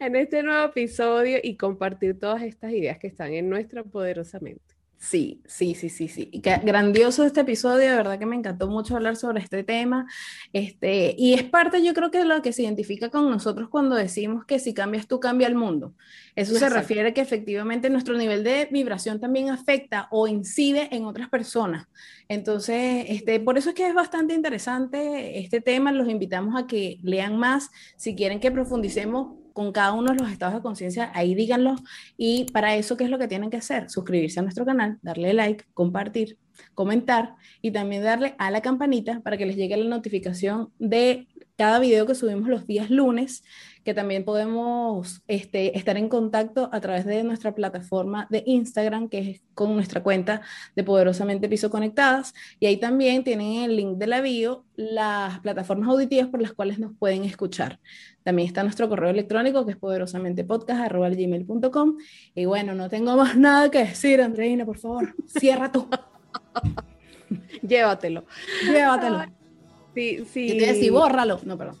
en 0.00 0.16
este 0.16 0.42
nuevo 0.42 0.66
episodio 0.66 1.38
y 1.42 1.56
compartir 1.56 2.18
todas 2.18 2.42
estas 2.42 2.72
ideas 2.72 2.98
que 2.98 3.06
están 3.06 3.32
en 3.32 3.48
nuestra 3.48 3.84
poderosamente. 3.84 4.75
Sí, 5.06 5.40
sí, 5.46 5.76
sí, 5.76 5.88
sí, 5.88 6.08
sí. 6.08 6.30
grandioso 6.64 7.22
este 7.24 7.42
episodio, 7.42 7.90
de 7.90 7.96
verdad 7.96 8.18
que 8.18 8.26
me 8.26 8.34
encantó 8.34 8.66
mucho 8.66 8.96
hablar 8.96 9.14
sobre 9.14 9.40
este 9.40 9.62
tema. 9.62 10.08
Este, 10.52 11.14
y 11.16 11.34
es 11.34 11.44
parte, 11.44 11.80
yo 11.84 11.94
creo 11.94 12.10
que 12.10 12.18
de 12.18 12.24
lo 12.24 12.42
que 12.42 12.52
se 12.52 12.64
identifica 12.64 13.08
con 13.08 13.30
nosotros 13.30 13.68
cuando 13.68 13.94
decimos 13.94 14.44
que 14.46 14.58
si 14.58 14.74
cambias 14.74 15.06
tú, 15.06 15.20
cambia 15.20 15.46
el 15.46 15.54
mundo. 15.54 15.94
Eso 16.34 16.56
se 16.56 16.68
refiere 16.68 17.14
que 17.14 17.20
efectivamente 17.20 17.88
nuestro 17.88 18.18
nivel 18.18 18.42
de 18.42 18.66
vibración 18.72 19.20
también 19.20 19.48
afecta 19.48 20.08
o 20.10 20.26
incide 20.26 20.88
en 20.90 21.04
otras 21.04 21.28
personas. 21.28 21.86
Entonces, 22.28 23.06
este, 23.08 23.38
por 23.38 23.58
eso 23.58 23.68
es 23.68 23.74
que 23.76 23.86
es 23.86 23.94
bastante 23.94 24.34
interesante 24.34 25.38
este 25.38 25.60
tema. 25.60 25.92
Los 25.92 26.08
invitamos 26.08 26.60
a 26.60 26.66
que 26.66 26.98
lean 27.04 27.36
más. 27.36 27.70
Si 27.96 28.16
quieren 28.16 28.40
que 28.40 28.50
profundicemos 28.50 29.45
con 29.56 29.72
cada 29.72 29.94
uno 29.94 30.12
de 30.12 30.18
los 30.18 30.30
estados 30.30 30.54
de 30.54 30.60
conciencia, 30.60 31.10
ahí 31.14 31.34
díganlo. 31.34 31.76
Y 32.18 32.44
para 32.52 32.76
eso, 32.76 32.94
¿qué 32.98 33.04
es 33.04 33.10
lo 33.10 33.18
que 33.18 33.26
tienen 33.26 33.48
que 33.48 33.56
hacer? 33.56 33.88
Suscribirse 33.88 34.38
a 34.38 34.42
nuestro 34.42 34.66
canal, 34.66 34.98
darle 35.00 35.32
like, 35.32 35.64
compartir, 35.72 36.36
comentar 36.74 37.36
y 37.62 37.70
también 37.70 38.02
darle 38.02 38.34
a 38.36 38.50
la 38.50 38.60
campanita 38.60 39.20
para 39.20 39.38
que 39.38 39.46
les 39.46 39.56
llegue 39.56 39.78
la 39.78 39.88
notificación 39.88 40.72
de 40.78 41.26
cada 41.56 41.78
video 41.78 42.06
que 42.06 42.14
subimos 42.14 42.48
los 42.48 42.66
días 42.66 42.90
lunes, 42.90 43.42
que 43.82 43.94
también 43.94 44.24
podemos 44.24 45.22
este, 45.28 45.78
estar 45.78 45.96
en 45.96 46.08
contacto 46.08 46.68
a 46.72 46.80
través 46.80 47.06
de 47.06 47.22
nuestra 47.22 47.54
plataforma 47.54 48.26
de 48.30 48.42
Instagram, 48.44 49.08
que 49.08 49.30
es 49.30 49.42
con 49.54 49.74
nuestra 49.74 50.02
cuenta 50.02 50.42
de 50.74 50.82
Poderosamente 50.82 51.48
Piso 51.48 51.70
Conectadas. 51.70 52.34
Y 52.58 52.66
ahí 52.66 52.78
también 52.78 53.22
tienen 53.22 53.62
el 53.62 53.76
link 53.76 53.96
de 53.96 54.08
la 54.08 54.20
bio, 54.20 54.64
las 54.74 55.38
plataformas 55.40 55.88
auditivas 55.88 56.26
por 56.28 56.42
las 56.42 56.52
cuales 56.52 56.80
nos 56.80 56.96
pueden 56.98 57.24
escuchar. 57.24 57.78
También 58.24 58.48
está 58.48 58.64
nuestro 58.64 58.88
correo 58.88 59.10
electrónico, 59.10 59.64
que 59.64 59.70
es 59.72 59.78
poderosamentepodcast.gmail.com. 59.78 61.96
Y 62.34 62.44
bueno, 62.44 62.74
no 62.74 62.88
tengo 62.88 63.16
más 63.16 63.36
nada 63.38 63.70
que 63.70 63.84
decir, 63.84 64.20
Andreina, 64.20 64.66
por 64.66 64.78
favor, 64.78 65.14
cierra 65.26 65.70
tú. 65.70 65.88
Llévatelo. 67.62 68.26
Llévatelo. 68.64 69.45
Sí, 69.96 70.26
sí. 70.30 70.48
Yo 70.48 70.58
te 70.58 70.74
decía, 70.74 70.92
bórralo. 70.92 71.40
No, 71.44 71.56
perdón. 71.56 71.78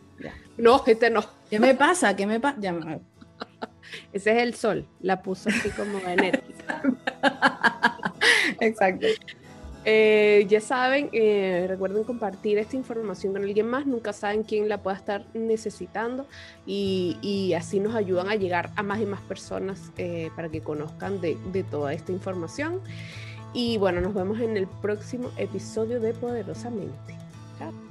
No, 0.56 0.82
este 0.86 1.10
no. 1.10 1.22
¿Qué 1.50 1.60
me 1.60 1.74
pasa? 1.74 2.16
¿Qué 2.16 2.26
me 2.26 2.40
pasa? 2.40 2.56
Ese 4.12 4.32
es 4.32 4.42
el 4.42 4.54
sol. 4.54 4.86
La 5.00 5.20
puso 5.20 5.50
así 5.50 5.68
como 5.68 5.98
enérgica. 5.98 6.82
Exacto. 8.60 9.06
Eh, 9.84 10.46
ya 10.48 10.62
saben, 10.62 11.10
eh, 11.12 11.66
recuerden 11.68 12.04
compartir 12.04 12.56
esta 12.56 12.74
información 12.74 13.34
con 13.34 13.42
alguien 13.44 13.68
más, 13.68 13.86
nunca 13.86 14.12
saben 14.12 14.42
quién 14.42 14.68
la 14.68 14.78
pueda 14.82 14.96
estar 14.96 15.24
necesitando 15.32 16.26
y, 16.66 17.54
así 17.56 17.78
nos 17.78 17.94
ayudan 17.94 18.28
a 18.28 18.34
llegar 18.34 18.70
a 18.74 18.82
más 18.82 19.00
y 19.00 19.06
más 19.06 19.20
personas 19.20 19.92
eh, 19.96 20.30
para 20.34 20.48
que 20.48 20.60
conozcan 20.60 21.20
de, 21.20 21.36
de 21.52 21.62
toda 21.62 21.92
esta 21.92 22.10
información. 22.10 22.80
Y 23.52 23.78
bueno, 23.78 24.00
nos 24.00 24.14
vemos 24.14 24.40
en 24.40 24.56
el 24.56 24.66
próximo 24.66 25.30
episodio 25.36 26.00
de 26.00 26.14
Poderosamente. 26.14 27.14
Chao. 27.58 27.85